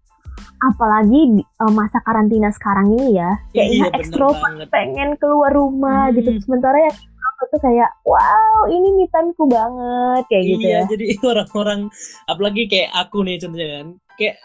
apalagi 0.58 1.42
uh, 1.62 1.70
masa 1.70 2.02
karantina 2.02 2.50
sekarang 2.50 2.94
ini 2.98 3.18
ya 3.18 3.30
kayak 3.54 3.68
iya, 3.70 3.86
ekstrovert 3.94 4.66
pengen 4.74 5.14
keluar 5.22 5.54
rumah 5.54 6.10
gitu. 6.10 6.34
hmm. 6.34 6.38
gitu 6.40 6.50
sementara 6.50 6.78
yang 6.82 6.96
aku 7.38 7.42
tuh 7.54 7.60
kayak 7.62 7.90
wow 8.02 8.66
ini 8.66 8.88
me 8.98 9.06
timeku 9.06 9.44
banget 9.46 10.22
kayak 10.26 10.42
iya, 10.42 10.50
gitu 10.50 10.66
ya 10.66 10.80
jadi 10.90 11.06
orang-orang 11.30 11.80
apalagi 12.26 12.62
kayak 12.66 12.90
aku 12.94 13.22
nih 13.22 13.38
contohnya 13.38 13.68
kan 13.70 13.88
kayak 14.18 14.36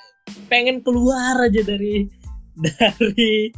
pengen 0.48 0.78
keluar 0.86 1.36
aja 1.42 1.62
dari 1.66 2.06
dari 2.66 3.50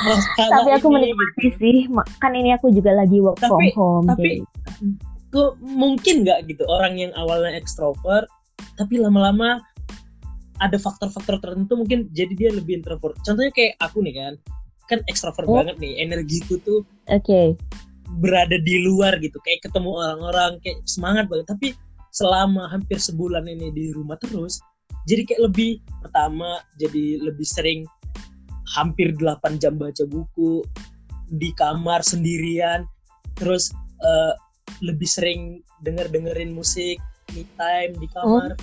tapi 0.36 0.70
aku 0.76 0.88
menikmati 0.92 1.40
gitu. 1.40 1.56
sih 1.56 1.76
kan 2.20 2.32
ini 2.36 2.52
aku 2.52 2.72
juga 2.72 2.92
lagi 2.96 3.20
work 3.20 3.40
tapi, 3.40 3.72
from 3.72 4.04
home 4.04 4.06
tapi 4.08 4.44
kok 5.30 5.58
mungkin 5.62 6.26
nggak 6.26 6.50
gitu. 6.50 6.66
Orang 6.66 6.98
yang 6.98 7.14
awalnya 7.14 7.54
ekstrovert 7.56 8.26
tapi 8.76 9.00
lama-lama 9.00 9.64
ada 10.60 10.76
faktor-faktor 10.76 11.40
tertentu 11.40 11.72
mungkin 11.80 12.12
jadi 12.12 12.32
dia 12.36 12.50
lebih 12.52 12.84
introvert. 12.84 13.16
Contohnya 13.24 13.52
kayak 13.54 13.74
aku 13.80 14.04
nih 14.04 14.14
kan 14.18 14.34
kan 14.90 14.98
ekstrovert 15.06 15.46
oh. 15.46 15.62
banget 15.62 15.78
nih. 15.80 16.02
Energiku 16.02 16.60
tuh 16.60 16.84
oke. 17.08 17.24
okay. 17.24 17.54
berada 18.20 18.58
di 18.60 18.82
luar 18.82 19.16
gitu. 19.22 19.38
Kayak 19.46 19.70
ketemu 19.70 19.90
orang-orang 19.96 20.60
kayak 20.60 20.82
semangat 20.84 21.30
banget. 21.30 21.46
Tapi 21.48 21.68
selama 22.10 22.66
hampir 22.66 22.98
sebulan 22.98 23.46
ini 23.46 23.70
di 23.70 23.94
rumah 23.94 24.18
terus 24.18 24.58
jadi 25.06 25.24
kayak 25.24 25.42
lebih 25.50 25.72
pertama 26.02 26.58
jadi 26.76 27.22
lebih 27.22 27.46
sering 27.46 27.86
hampir 28.74 29.14
8 29.16 29.62
jam 29.62 29.78
baca 29.78 30.04
buku 30.06 30.62
di 31.30 31.54
kamar 31.54 32.02
sendirian 32.02 32.86
terus 33.38 33.70
uh, 34.02 34.34
lebih 34.80 35.08
sering 35.08 35.40
denger 35.82 36.06
dengerin 36.08 36.54
musik 36.54 36.98
me 37.34 37.46
time 37.58 37.92
di 37.98 38.06
kamar 38.10 38.54
oh. 38.54 38.58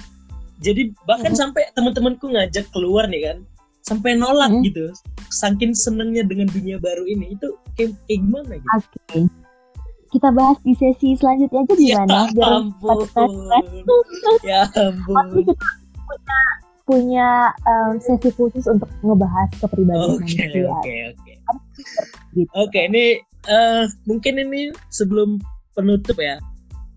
jadi 0.60 0.92
bahkan 1.08 1.34
oh. 1.34 1.38
sampai 1.38 1.68
teman-temanku 1.76 2.32
ngajak 2.32 2.68
keluar 2.72 3.08
nih 3.08 3.32
kan 3.32 3.38
sampai 3.84 4.20
nolak 4.20 4.52
oh. 4.52 4.62
gitu 4.64 4.92
saking 5.32 5.72
senengnya 5.72 6.24
dengan 6.28 6.52
dunia 6.52 6.76
baru 6.80 7.08
ini 7.08 7.36
itu 7.36 7.56
kayak, 7.80 7.96
kayak 8.08 8.20
gimana 8.24 8.54
gitu 8.60 8.70
oke 8.76 8.88
okay. 9.08 9.24
kita 10.12 10.30
bahas 10.36 10.58
di 10.64 10.74
sesi 10.76 11.10
selanjutnya 11.16 11.62
aja 11.64 11.74
gimana 11.76 12.18
ya 12.36 12.48
ampun 12.52 13.00
ya 14.44 14.62
ampun 14.76 15.28
punya 16.08 16.40
punya 16.88 17.52
um, 17.68 18.00
sesi 18.00 18.32
khusus 18.32 18.64
untuk 18.64 18.88
ngebahas 19.04 19.52
kepribadian 19.60 20.24
okay, 20.24 20.48
manusia. 20.48 20.72
Oke 20.72 20.96
oke 21.12 21.34
gitu. 22.32 22.52
Oke 22.56 22.80
ini 22.88 23.06
uh, 23.52 23.84
mungkin 24.08 24.40
ini 24.40 24.72
sebelum 24.88 25.44
penutup 25.78 26.18
ya. 26.18 26.42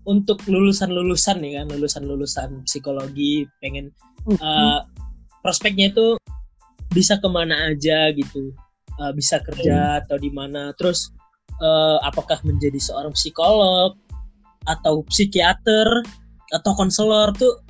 Untuk 0.01 0.41
lulusan-lulusan 0.49 1.45
nih 1.45 1.61
kan 1.61 1.69
lulusan-lulusan 1.69 2.65
psikologi 2.65 3.45
pengen 3.61 3.93
uh, 4.41 4.81
prospeknya 5.45 5.93
itu 5.93 6.17
bisa 6.89 7.21
ke 7.21 7.29
mana 7.29 7.69
aja 7.69 8.09
gitu. 8.17 8.49
Uh, 8.97 9.13
bisa 9.13 9.37
kerja 9.45 9.77
hmm. 9.77 9.99
atau 10.05 10.17
di 10.17 10.33
mana. 10.33 10.73
Terus 10.73 11.13
uh, 11.61 12.01
apakah 12.01 12.41
menjadi 12.41 12.81
seorang 12.81 13.13
psikolog 13.13 13.93
atau 14.65 15.05
psikiater 15.05 15.85
atau 16.51 16.71
konselor 16.73 17.29
tuh 17.37 17.61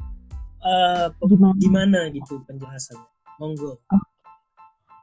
uh, 0.63 1.11
gimana? 1.27 1.55
gimana 1.59 1.99
gitu 2.15 2.39
penjelasannya? 2.47 3.11
Monggo. 3.43 3.81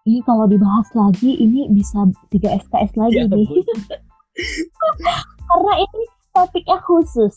Ini 0.08 0.24
kalau 0.24 0.48
dibahas 0.48 0.88
lagi 0.96 1.36
ini 1.36 1.68
bisa 1.68 2.08
tiga 2.32 2.56
SKS 2.56 2.96
lagi 2.96 3.20
ya, 3.20 3.28
nih 3.28 3.44
karena 5.48 5.72
ini 5.83 6.03
topiknya 6.35 6.79
khusus. 6.85 7.35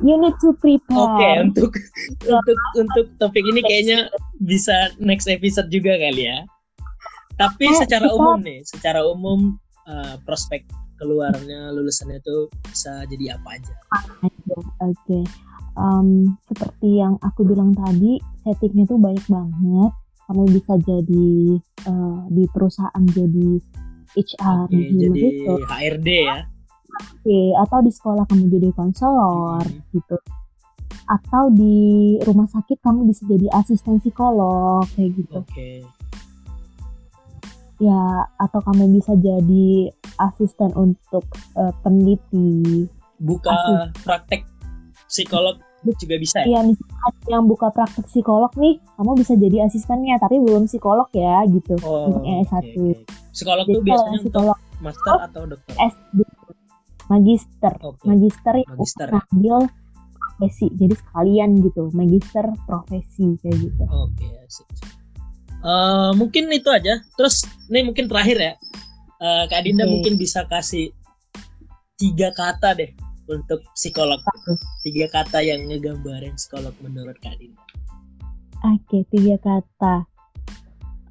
You 0.00 0.16
need 0.18 0.34
to 0.40 0.56
prepare. 0.58 0.96
Oke 0.96 1.16
okay, 1.20 1.34
untuk 1.44 1.72
ya. 2.24 2.38
untuk 2.40 2.58
untuk 2.80 3.06
topik 3.20 3.44
ini 3.44 3.60
kayaknya 3.60 4.08
bisa 4.40 4.90
next 4.98 5.28
episode 5.28 5.68
juga 5.68 5.94
kali 6.00 6.32
ya. 6.32 6.42
Tapi 7.36 7.66
eh, 7.68 7.76
secara 7.76 8.08
kita... 8.08 8.16
umum 8.16 8.38
nih 8.40 8.60
secara 8.64 9.00
umum 9.04 9.60
uh, 9.84 10.16
prospek 10.24 10.64
keluarnya 10.96 11.74
lulusannya 11.74 12.22
itu 12.22 12.48
bisa 12.70 13.04
jadi 13.10 13.36
apa 13.36 13.58
aja? 13.58 13.74
Oke 14.22 14.70
okay 14.80 15.24
um, 15.76 16.36
seperti 16.48 17.00
yang 17.00 17.16
aku 17.24 17.44
bilang 17.46 17.72
tadi 17.72 18.20
settingnya 18.44 18.88
tuh 18.88 18.98
banyak 19.00 19.24
banget. 19.28 19.92
Kamu 20.28 20.42
bisa 20.48 20.74
jadi 20.80 21.30
uh, 21.90 22.20
di 22.32 22.44
perusahaan 22.48 23.04
jadi 23.12 23.60
HR 24.16 24.68
Oke, 24.68 24.78
jadi 24.98 25.20
gitu. 25.20 25.54
HRD 25.66 26.08
ya 26.28 26.38
Oke, 26.92 27.40
atau 27.56 27.78
di 27.80 27.90
sekolah 27.90 28.24
kamu 28.28 28.52
jadi 28.52 28.68
konselor 28.76 29.64
hmm. 29.64 29.96
gitu 29.96 30.16
atau 31.08 31.50
di 31.50 32.16
rumah 32.22 32.46
sakit 32.46 32.78
kamu 32.78 33.10
bisa 33.10 33.26
jadi 33.26 33.46
asisten 33.58 33.98
psikolog 33.98 34.86
kayak 34.94 35.12
gitu 35.18 35.40
Oke. 35.42 35.70
ya 37.82 38.28
atau 38.38 38.60
kamu 38.62 39.00
bisa 39.00 39.16
jadi 39.18 39.90
asisten 40.22 40.70
untuk 40.78 41.26
uh, 41.58 41.74
peneliti 41.82 42.86
buka 43.18 43.50
asisten. 43.50 43.88
praktek 44.06 44.42
psikolog 45.10 45.58
juga 45.82 46.16
bisa 46.18 46.36
ya? 46.42 46.46
Iya, 46.46 46.60
misalkan 46.70 47.12
yang 47.26 47.44
buka 47.50 47.68
praktek 47.74 48.06
psikolog 48.06 48.52
nih, 48.54 48.78
kamu 48.94 49.12
bisa 49.18 49.34
jadi 49.34 49.66
asistennya, 49.66 50.16
tapi 50.22 50.38
belum 50.38 50.70
psikolog 50.70 51.10
ya, 51.10 51.42
gitu. 51.50 51.74
Oh, 51.82 52.10
untuk 52.10 52.22
yang 52.22 52.46
S1. 52.46 52.62
Okay, 52.62 52.70
okay. 52.70 52.94
Psikolog 53.34 53.64
jadi 53.66 53.74
tuh 53.74 53.82
biasanya 53.82 54.18
psikolog, 54.22 54.56
untuk 54.58 54.82
master 54.82 55.14
atau 55.26 55.42
dokter? 55.50 55.74
S2. 55.78 56.18
Magister. 57.10 57.72
Okay. 57.76 58.04
Magister 58.06 58.54
yang 58.54 58.70
magister. 58.78 59.08
ngambil 59.10 59.56
profesi. 60.22 60.66
Jadi 60.78 60.94
sekalian 60.96 61.50
gitu, 61.60 61.82
magister 61.92 62.46
profesi 62.64 63.26
kayak 63.42 63.56
gitu. 63.58 63.84
Oke, 63.90 64.22
okay, 64.22 64.32
asik. 64.46 64.68
Uh, 65.62 66.10
mungkin 66.18 66.50
itu 66.50 66.70
aja. 66.70 67.02
Terus 67.14 67.46
ini 67.70 67.86
mungkin 67.86 68.10
terakhir 68.10 68.38
ya. 68.38 68.54
Uh, 69.22 69.46
Kak 69.46 69.62
Dinda 69.62 69.86
okay. 69.86 69.92
mungkin 69.94 70.14
bisa 70.18 70.42
kasih 70.50 70.90
tiga 71.94 72.34
kata 72.34 72.74
deh 72.74 72.90
untuk 73.30 73.62
psikolog. 73.74 74.18
Tiga 74.82 75.06
kata 75.10 75.42
yang 75.42 75.66
ngegambarin 75.70 76.34
psikolog 76.34 76.74
menurut 76.82 77.18
Kak 77.22 77.38
Dinda 77.38 77.62
oke 78.62 78.98
tiga 79.10 79.36
kata. 79.42 80.06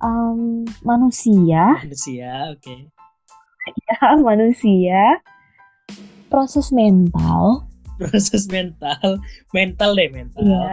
Um, 0.01 0.65
manusia. 0.81 1.77
Manusia 1.85 2.55
oke. 2.55 2.63
Okay. 2.63 2.79
ya 3.91 4.17
manusia. 4.17 5.21
Proses 6.31 6.71
mental. 6.73 7.67
Proses 7.99 8.49
mental. 8.49 9.21
Mental 9.53 9.91
deh 9.93 10.09
mental. 10.09 10.41
Iya. 10.41 10.63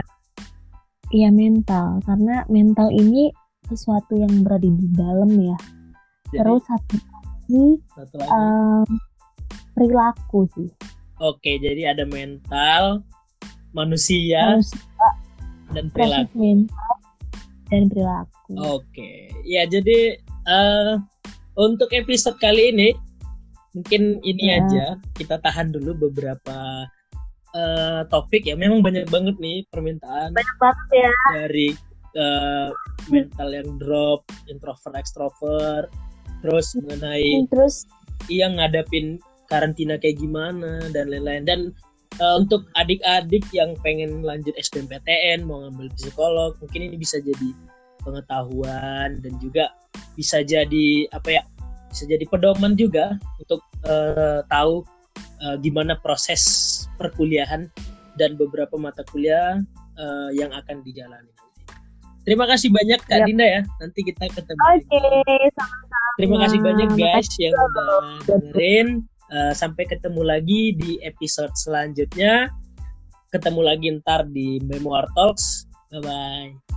Iya 1.13 1.29
mental. 1.35 2.01
Karena 2.07 2.47
mental 2.49 2.89
ini 2.95 3.29
sesuatu 3.69 4.17
yang 4.17 4.47
berada 4.47 4.65
di 4.65 4.89
dalam 4.97 5.29
ya. 5.37 5.59
Jadi, 6.33 6.41
terus 6.41 6.63
satu 6.65 6.97
lagi, 6.97 7.65
satu 7.93 8.15
lagi. 8.17 8.31
Um, 8.33 8.89
perilaku 9.77 10.41
sih 10.57 10.71
Oke, 11.19 11.59
jadi 11.59 11.91
ada 11.91 12.07
mental, 12.07 13.03
manusia, 13.75 14.59
manusia 14.59 15.09
dan 15.75 15.91
perilaku. 15.91 16.37
Mental 16.39 16.95
dan 17.69 17.83
perilaku. 17.93 18.53
Oke, 18.59 19.29
ya 19.45 19.67
jadi 19.69 20.17
uh, 20.49 21.03
untuk 21.59 21.91
episode 21.93 22.39
kali 22.41 22.73
ini 22.73 22.89
mungkin 23.77 24.23
ini 24.25 24.45
ya. 24.49 24.65
aja 24.65 24.87
kita 25.19 25.37
tahan 25.45 25.75
dulu 25.75 26.09
beberapa 26.09 26.89
uh, 27.53 28.01
topik 28.09 28.49
ya. 28.49 28.57
Memang 28.57 28.81
banyak 28.81 29.11
banget 29.13 29.37
nih 29.43 29.67
permintaan. 29.69 30.33
Banyak 30.33 30.57
banget 30.63 30.89
ya. 30.97 31.13
Dari 31.35 31.69
uh, 32.17 32.69
mental 33.13 33.49
yang 33.53 33.71
drop, 33.77 34.25
introvert, 34.49 34.95
extrovert, 34.97 35.91
terus 36.41 36.73
mengenai 36.79 37.45
terus 37.51 37.85
yang 38.31 38.57
ngadapin 38.59 39.21
karantina 39.49 39.97
kayak 39.97 40.21
gimana 40.21 40.85
dan 40.93 41.09
lain-lain 41.09 41.45
dan 41.49 41.61
uh, 42.21 42.37
untuk 42.41 42.69
adik-adik 42.77 43.45
yang 43.51 43.75
pengen 43.81 44.23
lanjut 44.23 44.53
SBMPTN 44.57 45.45
mau 45.45 45.65
ngambil 45.67 45.89
psikolog 45.97 46.53
mungkin 46.61 46.93
ini 46.93 46.97
bisa 47.01 47.19
jadi 47.21 47.51
pengetahuan 48.05 49.19
dan 49.21 49.33
juga 49.43 49.73
bisa 50.15 50.45
jadi 50.45 51.09
apa 51.11 51.41
ya 51.41 51.43
bisa 51.89 52.05
jadi 52.05 52.25
pedoman 52.29 52.77
juga 52.77 53.17
untuk 53.41 53.65
uh, 53.89 54.45
tahu 54.53 54.85
uh, 55.43 55.57
gimana 55.61 55.97
proses 55.99 56.85
perkuliahan 57.01 57.67
dan 58.21 58.37
beberapa 58.37 58.77
mata 58.77 59.03
kuliah 59.09 59.59
uh, 59.97 60.31
yang 60.37 60.53
akan 60.53 60.85
dijalani 60.85 61.33
Terima 62.29 62.45
kasih 62.45 62.69
banyak 62.69 63.01
Kak 63.09 63.25
yep. 63.25 63.27
Dinda 63.33 63.47
ya. 63.49 63.63
Nanti 63.81 64.05
kita 64.05 64.29
ketemu. 64.29 64.61
Oke, 64.61 64.85
okay, 64.85 65.49
sama-sama. 65.57 66.09
Terima 66.21 66.37
kasih 66.45 66.59
banyak 66.61 66.89
guys 66.93 67.31
yang 67.41 67.57
udah 67.57 67.93
dengerin. 68.29 68.89
Uh, 69.29 69.53
sampai 69.53 69.85
ketemu 69.85 70.25
lagi 70.25 70.73
di 70.73 70.97
episode 71.05 71.53
selanjutnya. 71.57 72.49
Ketemu 73.29 73.61
lagi 73.61 73.87
ntar 74.01 74.25
di 74.33 74.57
Memoir 74.65 75.05
Talks. 75.13 75.69
Bye 75.93 76.01
bye. 76.01 76.68